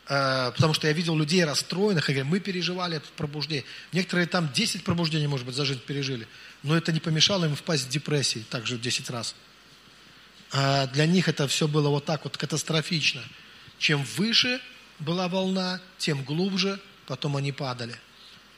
[0.08, 3.66] э, потому что я видел людей расстроенных, и говорю, мы переживали это пробуждение.
[3.91, 6.28] Некоторые там 10 пробуждений, может быть, за жизнь пережили,
[6.64, 9.36] но это не помешало им впасть в депрессию также 10 раз.
[10.51, 13.22] А для них это все было вот так вот катастрофично.
[13.80, 14.62] Чем выше
[14.99, 17.95] была волна, тем глубже потом они падали.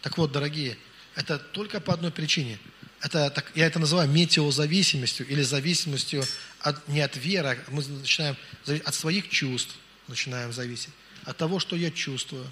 [0.01, 0.77] Так вот, дорогие,
[1.15, 2.59] это только по одной причине.
[3.01, 6.23] Это, так, я это называю метеозависимостью или зависимостью
[6.59, 8.35] от, не от веры, а мы начинаем
[8.83, 9.75] от своих чувств
[10.09, 10.89] начинаем зависеть,
[11.23, 12.45] от того, что я чувствую.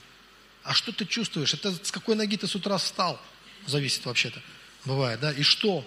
[0.63, 1.53] А что ты чувствуешь?
[1.53, 3.19] Это с какой ноги ты с утра встал?
[3.65, 4.41] Зависит вообще-то.
[4.85, 5.31] Бывает, да?
[5.31, 5.85] И что?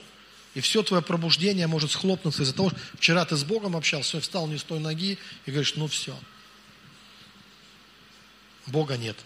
[0.55, 4.49] И все твое пробуждение может схлопнуться из-за того, что вчера ты с Богом общался, встал
[4.49, 6.19] не с той ноги и говоришь, ну все.
[8.67, 9.17] Бога нет.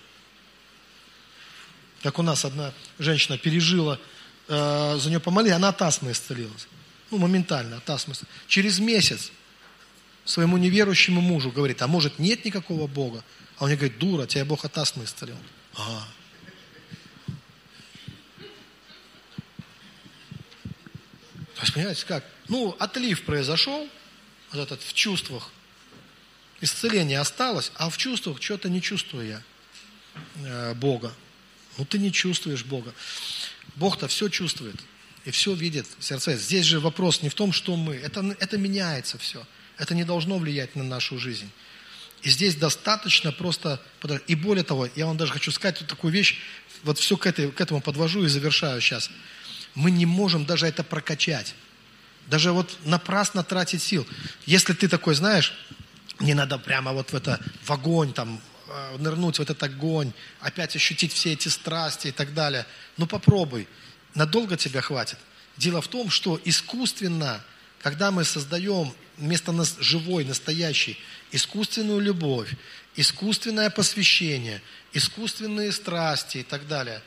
[2.05, 3.98] Как у нас одна женщина пережила,
[4.48, 6.68] э, за нее помоли, она от астмы исцелилась.
[7.11, 8.14] Ну, моментально от астмы.
[8.46, 9.32] Через месяц
[10.26, 13.24] своему неверующему мужу говорит, а может нет никакого Бога?
[13.57, 15.38] А он мне говорит, дура, тебя Бог от астмы исцелил.
[15.76, 16.07] Ага.
[21.55, 22.24] То есть, понимаете, как?
[22.48, 23.88] Ну, отлив произошел,
[24.52, 25.50] вот этот в чувствах.
[26.61, 29.42] Исцеление осталось, а в чувствах что-то не чувствую я
[30.44, 31.14] э, Бога.
[31.79, 32.95] Ну, ты не чувствуешь Бога.
[33.77, 34.77] Бог-то все чувствует
[35.25, 36.37] и все видит в сердце.
[36.37, 37.95] Здесь же вопрос не в том, что мы.
[37.95, 39.47] Это, это меняется все.
[39.79, 41.51] Это не должно влиять на нашу жизнь.
[42.22, 43.81] И здесь достаточно просто...
[44.27, 46.39] И более того, я вам даже хочу сказать вот такую вещь,
[46.83, 49.11] вот все к, этой, к этому подвожу и завершаю сейчас.
[49.75, 51.55] Мы не можем даже это прокачать.
[52.29, 54.07] Даже вот напрасно тратить сил.
[54.47, 55.53] Если ты такой, знаешь,
[56.18, 58.41] мне надо прямо вот в это, в огонь, там,
[58.99, 62.67] нырнуть в этот огонь, опять ощутить все эти страсти и так далее.
[62.97, 63.69] Ну попробуй.
[64.15, 65.19] Надолго тебя хватит.
[65.57, 67.45] Дело в том, что искусственно,
[67.81, 70.99] когда мы создаем вместо нас живой, настоящей,
[71.33, 72.55] искусственную любовь,
[72.97, 74.62] искусственное посвящение,
[74.93, 77.03] искусственные страсти и так далее,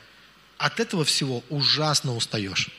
[0.58, 2.70] от этого всего ужасно устаешь.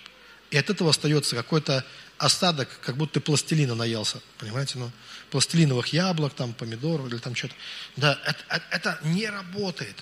[0.52, 1.86] И от этого остается какой-то
[2.20, 4.92] осадок, как будто ты пластилина наелся, понимаете, ну,
[5.32, 7.56] пластилиновых яблок, там, помидоров или там что-то.
[7.96, 9.96] Да, это, это не работает.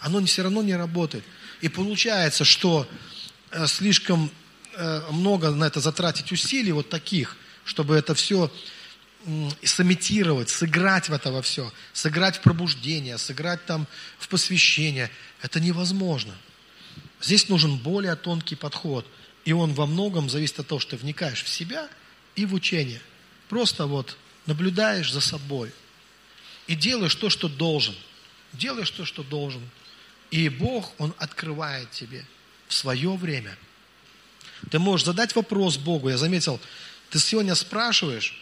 [0.00, 1.24] Оно все равно не работает.
[1.60, 2.88] И получается, что
[3.50, 4.30] э, слишком
[4.74, 8.50] э, много на это затратить усилий вот таких, чтобы это все
[9.62, 13.86] сымитировать, сыграть в это во все, сыграть в пробуждение, сыграть там
[14.18, 15.10] в посвящение.
[15.42, 16.34] Это невозможно.
[17.20, 19.06] Здесь нужен более тонкий подход–
[19.46, 21.88] и он во многом зависит от того, что ты вникаешь в себя
[22.34, 23.00] и в учение.
[23.48, 25.72] Просто вот наблюдаешь за собой.
[26.66, 27.94] И делаешь то, что должен.
[28.52, 29.62] Делаешь то, что должен.
[30.32, 32.26] И Бог, Он открывает тебе
[32.66, 33.56] в свое время.
[34.68, 36.08] Ты можешь задать вопрос Богу.
[36.08, 36.60] Я заметил,
[37.10, 38.36] ты сегодня спрашиваешь,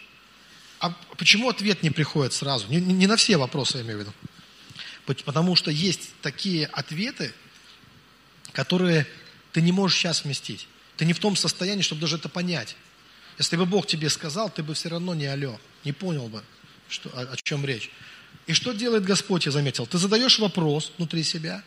[0.78, 2.66] а почему ответ не приходит сразу?
[2.68, 4.12] Не, не на все вопросы, я имею в виду.
[5.24, 7.34] Потому что есть такие ответы,
[8.52, 9.06] которые
[9.52, 10.66] ты не можешь сейчас вместить.
[10.96, 12.76] Ты не в том состоянии, чтобы даже это понять.
[13.38, 16.42] Если бы Бог тебе сказал, ты бы все равно не алло, не понял бы,
[16.88, 17.90] что, о, о чем речь.
[18.46, 19.86] И что делает Господь, я заметил?
[19.86, 21.62] Ты задаешь вопрос внутри себя.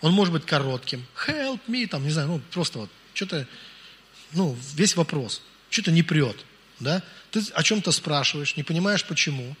[0.00, 1.06] Он может быть коротким.
[1.26, 3.46] Help me, там, не знаю, ну, просто вот, что-то,
[4.32, 5.42] ну, весь вопрос.
[5.70, 6.36] Что-то не прет,
[6.80, 7.02] да?
[7.30, 9.56] Ты о чем-то спрашиваешь, не понимаешь почему.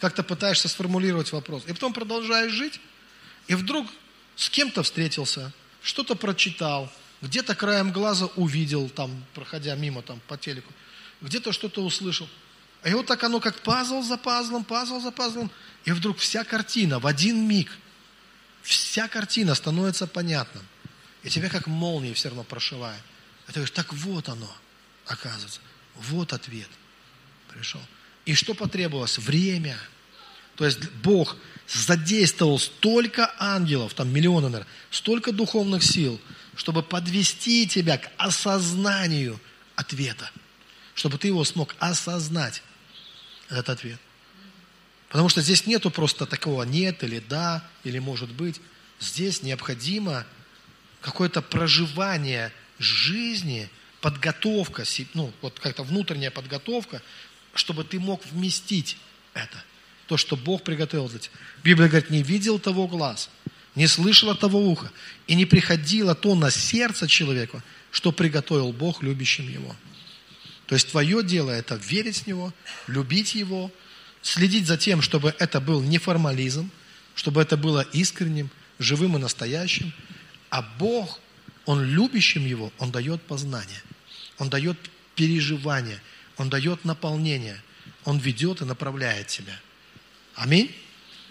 [0.00, 1.64] Как-то пытаешься сформулировать вопрос.
[1.66, 2.80] И потом продолжаешь жить,
[3.46, 3.86] и вдруг
[4.36, 6.92] с кем-то встретился, что-то прочитал,
[7.24, 10.72] где-то краем глаза увидел, там, проходя мимо там, по телеку,
[11.20, 12.28] где-то что-то услышал.
[12.84, 15.50] И вот так оно как пазл за пазлом, пазл за пазлом,
[15.84, 17.70] и вдруг вся картина в один миг,
[18.62, 20.62] вся картина становится понятным.
[21.22, 23.00] И тебя как молнией все равно прошивает.
[23.44, 24.50] И ты говоришь, так вот оно,
[25.06, 25.60] оказывается,
[25.94, 26.68] вот ответ
[27.48, 27.80] пришел.
[28.26, 29.18] И что потребовалось?
[29.18, 29.78] Время.
[30.56, 36.20] То есть Бог задействовал столько ангелов, там миллионы, наверное, столько духовных сил–
[36.56, 39.40] чтобы подвести тебя к осознанию
[39.74, 40.30] ответа,
[40.94, 42.62] чтобы ты его смог осознать,
[43.48, 44.00] этот ответ.
[45.08, 48.60] Потому что здесь нету просто такого нет или да, или может быть.
[49.00, 50.26] Здесь необходимо
[51.00, 53.68] какое-то проживание жизни,
[54.00, 54.84] подготовка,
[55.14, 57.02] ну, вот как-то внутренняя подготовка,
[57.54, 58.96] чтобы ты мог вместить
[59.34, 59.62] это.
[60.06, 61.34] То, что Бог приготовил для тебя.
[61.62, 63.30] Библия говорит, не видел того глаз–
[63.74, 64.90] не слышало того уха,
[65.26, 69.74] и не приходило то на сердце человека, что приготовил Бог любящим его.
[70.66, 72.52] То есть твое дело это верить в Него,
[72.86, 73.70] любить Его,
[74.22, 76.70] следить за тем, чтобы это был не формализм,
[77.14, 79.92] чтобы это было искренним, живым и настоящим.
[80.50, 81.20] А Бог,
[81.66, 83.82] Он любящим Его, Он дает познание,
[84.38, 84.78] Он дает
[85.14, 86.00] переживание,
[86.36, 87.62] Он дает наполнение,
[88.04, 89.60] Он ведет и направляет тебя.
[90.34, 90.74] Аминь.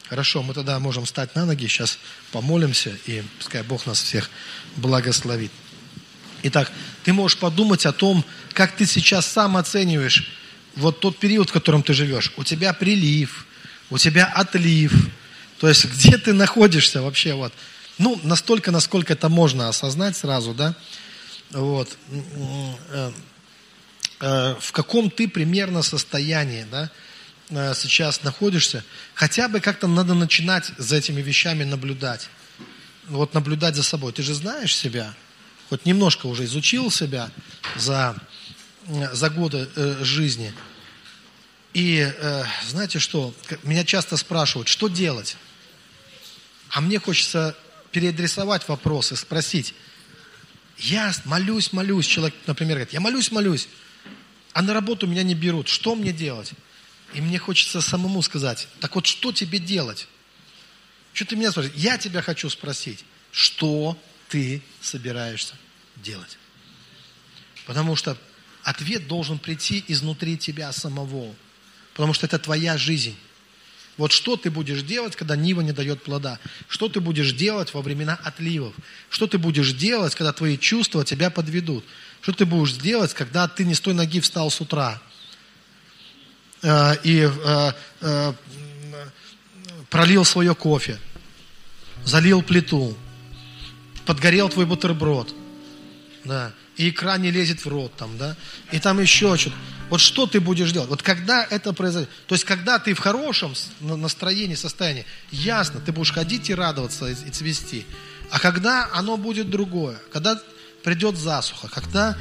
[0.09, 1.97] Хорошо, мы тогда можем встать на ноги, сейчас
[2.31, 4.29] помолимся, и пускай Бог нас всех
[4.75, 5.51] благословит.
[6.43, 6.71] Итак,
[7.03, 10.29] ты можешь подумать о том, как ты сейчас сам оцениваешь
[10.75, 12.33] вот тот период, в котором ты живешь.
[12.35, 13.45] У тебя прилив,
[13.89, 14.93] у тебя отлив.
[15.59, 17.53] То есть, где ты находишься вообще, вот.
[17.97, 20.75] Ну, настолько, насколько это можно осознать сразу, да,
[21.51, 21.95] вот,
[22.89, 23.11] э,
[24.19, 26.89] э, в каком ты примерно состоянии, да,
[27.75, 28.83] сейчас находишься,
[29.13, 32.29] хотя бы как-то надо начинать за этими вещами наблюдать.
[33.07, 34.13] Вот наблюдать за собой.
[34.13, 35.13] Ты же знаешь себя,
[35.69, 37.29] хоть немножко уже изучил себя
[37.75, 38.15] за,
[38.87, 39.67] за годы
[40.01, 40.53] жизни.
[41.73, 42.11] И
[42.67, 43.33] знаете что,
[43.63, 45.37] меня часто спрашивают, что делать?
[46.69, 47.55] А мне хочется
[47.91, 49.75] переадресовать вопросы, спросить,
[50.77, 53.67] я молюсь, молюсь, человек, например, говорит, я молюсь, молюсь,
[54.53, 56.51] а на работу меня не берут, что мне делать?
[57.13, 60.07] И мне хочется самому сказать, так вот что тебе делать?
[61.13, 61.79] Что ты меня спрашиваешь?
[61.79, 63.97] Я тебя хочу спросить, что
[64.29, 65.55] ты собираешься
[65.97, 66.37] делать?
[67.65, 68.17] Потому что
[68.63, 71.35] ответ должен прийти изнутри тебя самого.
[71.93, 73.15] Потому что это твоя жизнь.
[73.97, 76.39] Вот что ты будешь делать, когда Нива не дает плода?
[76.67, 78.73] Что ты будешь делать во времена отливов?
[79.11, 81.85] Что ты будешь делать, когда твои чувства тебя подведут?
[82.21, 84.99] Что ты будешь делать, когда ты не с той ноги встал с утра?
[86.63, 88.33] Э, и э, э,
[89.89, 90.97] пролил свое кофе,
[92.05, 92.97] залил плиту,
[94.05, 95.35] подгорел твой бутерброд,
[96.23, 98.37] да, и икра не лезет в рот там, да,
[98.71, 99.57] и там еще что-то.
[99.89, 100.89] Вот что ты будешь делать?
[100.89, 102.09] Вот когда это произойдет?
[102.27, 107.29] То есть, когда ты в хорошем настроении, состоянии, ясно, ты будешь ходить и радоваться, и
[107.29, 107.85] цвести.
[108.31, 110.41] А когда оно будет другое, когда
[110.81, 112.17] придет засуха, когда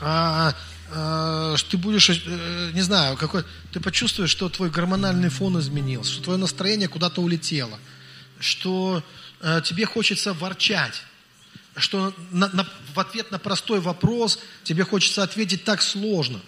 [0.00, 0.54] а,
[0.90, 6.38] ты будешь, э, не знаю, какой, ты почувствуешь, что твой гормональный фон изменился, что твое
[6.38, 7.78] настроение куда-то улетело,
[8.40, 9.02] что
[9.40, 11.02] а, тебе хочется ворчать,
[11.76, 16.40] что на, на, в ответ на простой вопрос тебе хочется ответить так сложно,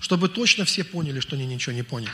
[0.00, 2.12] чтобы точно все поняли, что они ничего не поняли.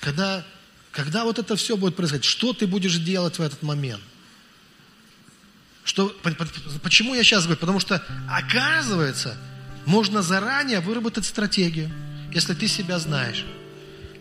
[0.00, 0.44] Когда,
[0.90, 4.02] когда вот это все будет происходить, что ты будешь делать в этот момент?
[5.84, 6.14] Что,
[6.82, 7.60] почему я сейчас говорю?
[7.60, 9.38] Потому что, оказывается,
[9.86, 11.90] можно заранее выработать стратегию,
[12.32, 13.44] если ты себя знаешь.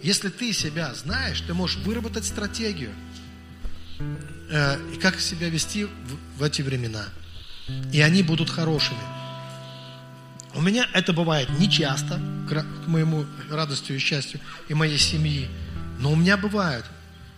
[0.01, 2.91] Если ты себя знаешь, ты можешь выработать стратегию,
[4.49, 5.89] э, и как себя вести в,
[6.37, 7.05] в эти времена–
[7.91, 8.99] и они будут хорошими.
[10.53, 15.49] У меня это бывает не часто, к моему радостью и счастью, и моей семьи,
[15.99, 16.85] но у меня бывает.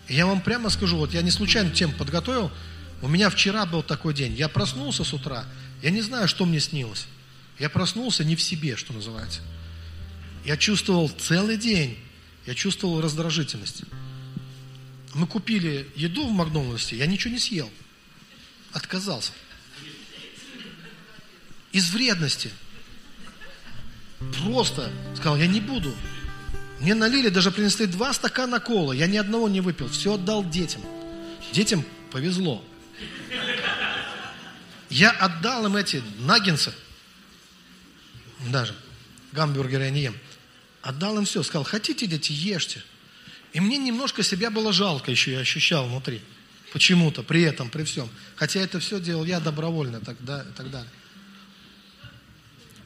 [0.08, 2.52] И я вам прямо скажу, вот я не случайно тему подготовил,
[3.02, 5.46] у меня вчера был такой день, я проснулся с утра,
[5.82, 7.08] я не знаю, что мне снилось.
[7.60, 9.42] Я проснулся не в себе, что называется.
[10.44, 11.98] Я чувствовал целый день,
[12.46, 13.84] я чувствовал раздражительность.
[15.14, 17.70] Мы купили еду в Макдональдсе, я ничего не съел.
[18.74, 19.32] Отказался.
[21.72, 22.52] Из вредности.
[24.44, 25.96] Просто сказал, я не буду.
[26.80, 28.96] Мне налили, даже принесли два стакана колы.
[28.96, 29.90] Я ни одного не выпил.
[29.90, 30.82] Все отдал детям.
[31.54, 32.64] Детям повезло.
[34.90, 36.74] Я отдал им эти наггинсы.
[38.50, 38.76] Даже.
[39.32, 40.18] Гамбургеры я не ем.
[40.82, 41.44] Отдал им все.
[41.44, 42.84] Сказал, хотите, дети, ешьте.
[43.54, 46.22] И мне немножко себя было жалко еще, я ощущал внутри.
[46.74, 48.10] Почему-то, при этом, при всем.
[48.36, 50.92] Хотя это все делал я добровольно тогда, и так далее.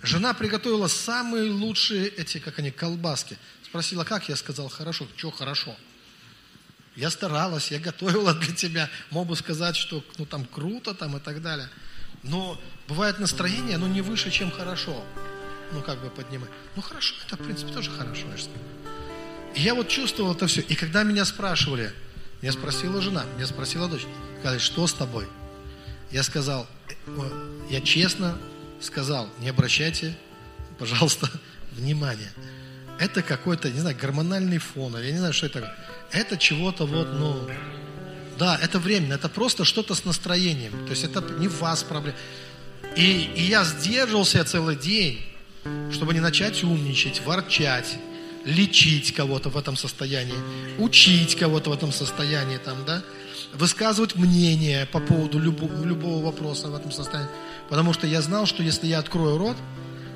[0.03, 3.37] Жена приготовила самые лучшие эти, как они, колбаски.
[3.65, 4.29] Спросила, как?
[4.29, 5.07] Я сказал, хорошо.
[5.17, 5.75] Что хорошо?
[6.95, 8.89] Я старалась, я готовила для тебя.
[9.09, 11.69] Мог бы сказать, что ну там круто там и так далее.
[12.23, 15.03] Но бывает настроение, оно не выше, чем хорошо.
[15.71, 16.49] Ну, как бы поднимать.
[16.75, 18.25] Ну, хорошо, это, в принципе, тоже хорошо.
[19.55, 20.61] И я вот чувствовал это все.
[20.61, 21.91] И когда меня спрашивали,
[22.41, 24.05] меня спросила жена, меня спросила дочь,
[24.39, 25.27] сказали, что с тобой?
[26.11, 26.67] Я сказал,
[27.07, 28.37] «Э, я честно
[28.81, 30.17] сказал, не обращайте,
[30.77, 31.29] пожалуйста,
[31.71, 32.31] внимания.
[32.99, 35.75] Это какой-то, не знаю, гормональный фон, я не знаю, что это.
[36.11, 37.47] Это чего-то вот, ну,
[38.39, 40.71] да, это временно, это просто что-то с настроением.
[40.85, 42.17] То есть это не в вас проблема.
[42.95, 45.23] И, и я сдерживался целый день,
[45.91, 47.97] чтобы не начать умничать, ворчать,
[48.45, 50.35] лечить кого-то в этом состоянии,
[50.77, 53.03] учить кого-то в этом состоянии, там, да,
[53.53, 57.31] высказывать мнение по поводу любого, любого вопроса в этом состоянии.
[57.69, 59.57] Потому что я знал, что если я открою рот,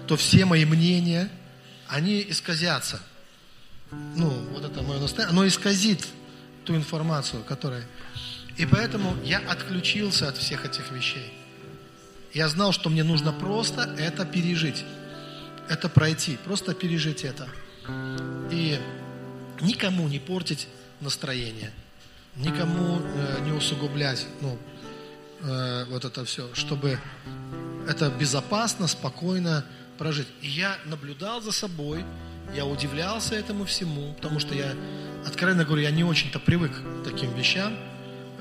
[0.07, 1.30] то все мои мнения,
[1.88, 2.99] они исказятся.
[4.15, 6.07] Ну, вот это мое настояние, оно исказит
[6.65, 7.84] ту информацию, которая...
[8.57, 11.34] И поэтому я отключился от всех этих вещей.
[12.34, 14.84] Я знал, что мне нужно просто это пережить.
[15.69, 17.48] Это пройти, просто пережить это.
[18.52, 18.80] И
[19.61, 20.68] никому не портить
[20.99, 21.72] настроение,
[22.35, 24.57] никому э, не усугублять, ну,
[25.41, 26.99] э, вот это все, чтобы
[27.88, 29.65] это безопасно, спокойно
[29.98, 30.27] прожить.
[30.41, 32.06] И я наблюдал за собой,
[32.56, 34.73] я удивлялся этому всему, потому что я
[35.26, 37.76] откровенно говорю, я не очень-то привык к таким вещам.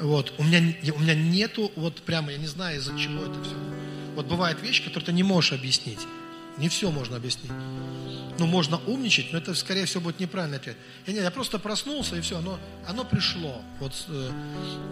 [0.01, 0.59] Вот, у меня,
[0.95, 3.55] у меня нету, вот прямо, я не знаю, из-за чего это все.
[4.17, 6.01] Вот бывают вещи, которые ты не можешь объяснить.
[6.59, 7.51] Не все можно объяснить.
[8.39, 10.77] Ну, можно умничать, но это, скорее всего, будет неправильный ответ.
[11.07, 13.63] Я, не, я просто проснулся, и все, оно, оно пришло.
[13.79, 14.31] Вот, э,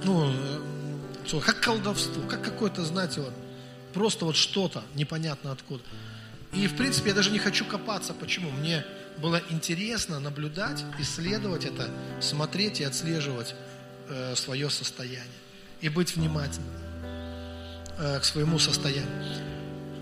[0.05, 3.35] ну, э, как колдовство, как какое-то, знаете, вот,
[3.93, 5.83] просто вот что-то непонятно откуда.
[6.53, 8.13] И, в принципе, я даже не хочу копаться.
[8.13, 8.51] Почему?
[8.51, 8.85] Мне
[9.19, 11.89] было интересно наблюдать, исследовать это,
[12.21, 13.55] смотреть и отслеживать
[14.09, 15.25] э, свое состояние.
[15.81, 16.71] И быть внимательным
[17.99, 19.50] э, к своему состоянию.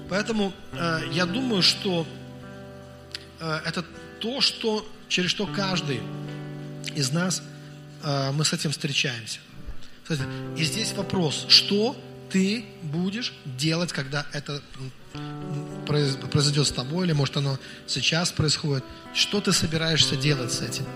[0.09, 2.07] Поэтому э, я думаю, что
[3.41, 3.85] э, это
[4.21, 6.01] то, что, через что каждый
[6.95, 7.43] из нас,
[8.03, 9.41] э, мы с этим встречаемся.
[10.57, 11.95] И здесь вопрос, что
[12.31, 14.63] ты будешь делать, когда это
[15.87, 18.85] произойдет с тобой, или может оно сейчас происходит.
[19.15, 20.87] Что ты собираешься делать с этим?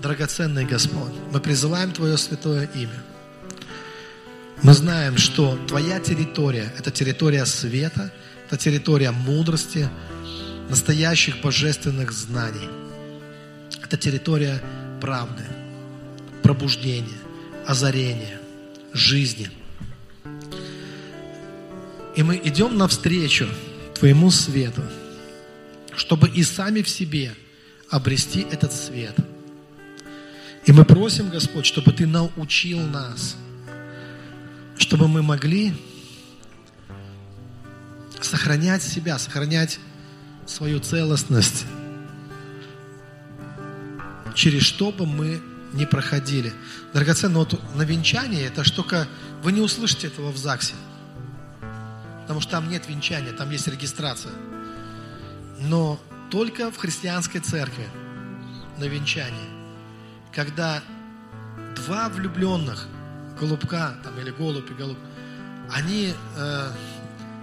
[0.00, 3.02] Драгоценный Господь, мы призываем Твое святое имя.
[4.64, 8.10] Мы знаем, что Твоя территория– это территория света,
[8.46, 9.88] это территория мудрости,
[10.68, 12.68] настоящих божественных знаний.
[13.82, 14.60] Это территория
[15.00, 15.44] правды,
[16.42, 17.20] пробуждения,
[17.66, 18.40] озарения,
[18.92, 19.50] жизни–
[22.16, 23.48] и мы идем навстречу
[23.94, 24.82] Твоему свету,
[25.96, 27.34] чтобы и сами в себе
[27.90, 29.16] обрести этот свет.
[30.64, 33.36] И мы просим, Господь, чтобы Ты научил нас,
[34.84, 35.74] чтобы мы могли
[38.20, 39.80] сохранять себя, сохранять
[40.44, 41.64] свою целостность,
[44.34, 45.40] через что бы мы
[45.72, 46.52] не проходили.
[46.92, 49.08] Драгоценно, вот на венчании, это только
[49.42, 50.74] вы не услышите этого в ЗАГСе.
[52.22, 54.34] Потому что там нет венчания, там есть регистрация.
[55.60, 55.98] Но
[56.30, 57.88] только в христианской церкви
[58.76, 59.48] на венчании,
[60.30, 60.82] когда
[61.74, 62.86] два влюбленных,
[63.38, 64.98] голубка там, или голубь и голубь,
[65.70, 66.70] они э,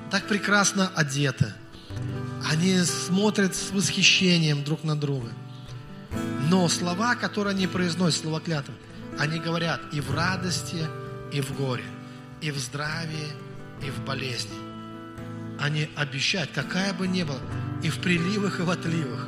[0.09, 1.53] так прекрасно одеты,
[2.49, 5.29] они смотрят с восхищением друг на друга.
[6.49, 8.73] Но слова, которые они произносят, слова клятвы,
[9.17, 10.87] они говорят и в радости,
[11.31, 11.85] и в горе,
[12.41, 13.27] и в здравии,
[13.85, 14.71] и в болезни
[15.61, 17.39] они обещают, какая бы ни была,
[17.83, 19.27] и в приливах, и в отливах,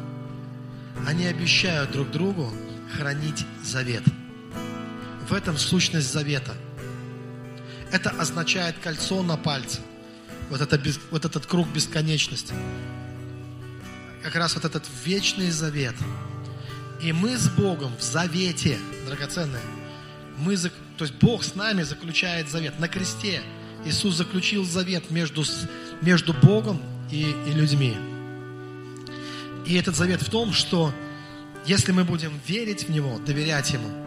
[1.08, 2.52] они обещают друг другу
[2.98, 4.04] хранить завет.
[5.28, 6.54] В этом сущность завета.
[7.92, 9.80] Это означает кольцо на пальце.
[10.50, 10.80] Вот, это,
[11.12, 12.54] вот этот круг бесконечности.
[14.22, 15.96] Как раз вот этот вечный завет.
[17.02, 18.78] И мы с Богом в завете,
[19.08, 19.62] драгоценные.
[20.38, 23.42] Мы, то есть Бог с нами заключает завет на кресте.
[23.86, 25.44] Иисус заключил завет между,
[26.02, 26.82] между Богом
[27.12, 27.96] и, и людьми.
[29.66, 30.94] И этот завет в том, что
[31.66, 34.03] если мы будем верить в Него, доверять Ему,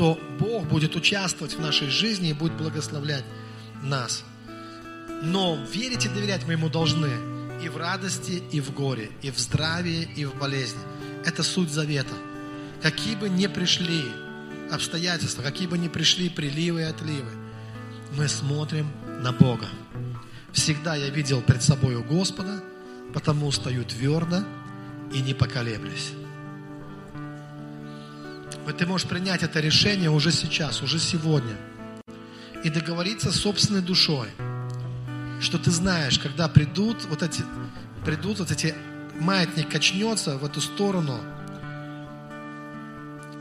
[0.00, 3.24] то Бог будет участвовать в нашей жизни и будет благословлять
[3.82, 4.24] нас.
[5.22, 7.10] Но верить и доверять мы Ему должны
[7.62, 10.80] и в радости, и в горе, и в здравии, и в болезни.
[11.26, 12.14] Это суть завета.
[12.80, 14.02] Какие бы ни пришли
[14.72, 17.32] обстоятельства, какие бы ни пришли приливы и отливы,
[18.16, 18.90] мы смотрим
[19.20, 19.68] на Бога.
[20.50, 22.64] Всегда я видел пред собою Господа,
[23.12, 24.44] потому стою твердо
[25.12, 26.12] и не поколеблюсь.
[28.64, 31.56] Вот ты можешь принять это решение уже сейчас, уже сегодня.
[32.62, 34.28] И договориться с собственной душой,
[35.40, 37.42] что ты знаешь, когда придут вот эти,
[38.04, 38.74] придут вот эти,
[39.18, 41.18] маятник качнется в эту сторону,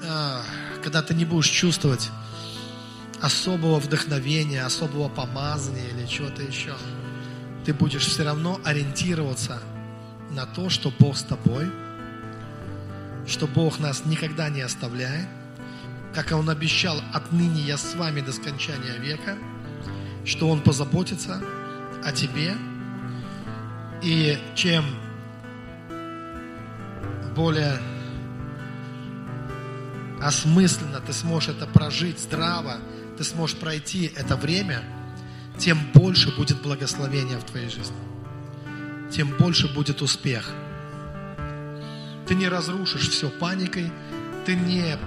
[0.04, 0.42] а,
[0.84, 2.10] когда ты не будешь чувствовать
[3.22, 6.74] особого вдохновения, особого помазания или чего-то еще,
[7.66, 9.62] ты будешь все равно ориентироваться
[10.32, 11.70] на то, что Бог с тобой,
[13.30, 15.28] что Бог нас никогда не оставляет,
[16.14, 19.38] как Он обещал, отныне я с вами до скончания века,
[20.26, 21.42] что Он позаботится
[22.04, 22.56] о тебе,
[24.02, 24.84] и чем
[27.36, 27.78] более
[30.22, 32.78] осмысленно ты сможешь это прожить здраво,
[33.18, 34.84] ты сможешь пройти это время,
[35.58, 37.96] тем больше будет благословения в твоей жизни.
[39.12, 40.52] Тем больше будет успех.
[42.30, 43.92] Ты не разрушишь все паникой,
[44.46, 44.98] ты не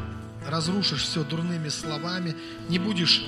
[0.46, 2.36] разрушишь все дурными словами,
[2.68, 3.24] не будешь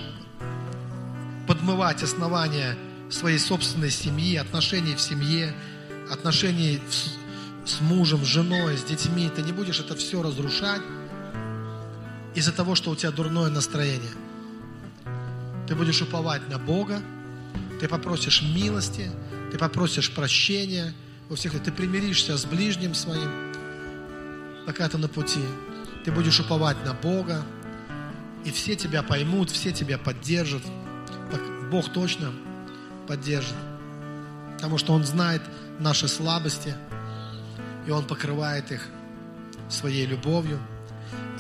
[1.47, 2.77] подмывать основания
[3.09, 5.55] своей собственной семьи, отношений в семье,
[6.11, 6.83] отношений
[7.65, 9.31] с мужем, с женой, с детьми.
[9.35, 10.83] Ты не будешь это все разрушать
[12.35, 14.13] из-за того, что у тебя дурное настроение–
[15.67, 17.01] ты будешь уповать на Бога,
[17.81, 19.11] ты попросишь милости,
[19.51, 20.95] ты попросишь прощения
[21.29, 23.54] во всех, ты примиришься с ближним своим.
[24.67, 25.45] Пока ты на пути.
[26.05, 27.43] Ты будешь уповать на Бога,
[28.45, 30.63] и все тебя поймут, все тебя поддержат.
[31.71, 32.31] Бог точно
[33.09, 33.57] поддержит,
[34.55, 35.43] потому что Он знает
[35.81, 36.75] наши слабости,
[37.87, 38.87] и Он покрывает их
[39.69, 40.61] своей любовью.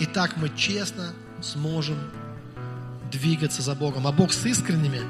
[0.01, 1.99] И так мы честно сможем
[3.13, 4.07] двигаться за Богом.
[4.07, 5.01] А Бог с искренними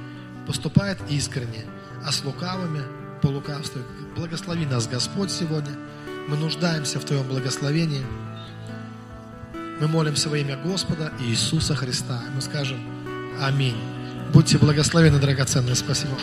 [0.46, 1.64] поступает искренне,
[2.04, 2.82] а с лукавыми
[3.22, 3.80] по лукавству.
[4.16, 5.74] Благослови нас, Господь, сегодня.
[6.28, 8.04] Мы нуждаемся в Твоем благословении.
[9.80, 12.22] Мы молимся во имя Господа Иисуса Христа.
[12.34, 12.78] Мы скажем
[13.40, 13.76] Аминь.
[14.32, 15.74] Будьте благословены, драгоценные.
[15.74, 16.16] Спасибо.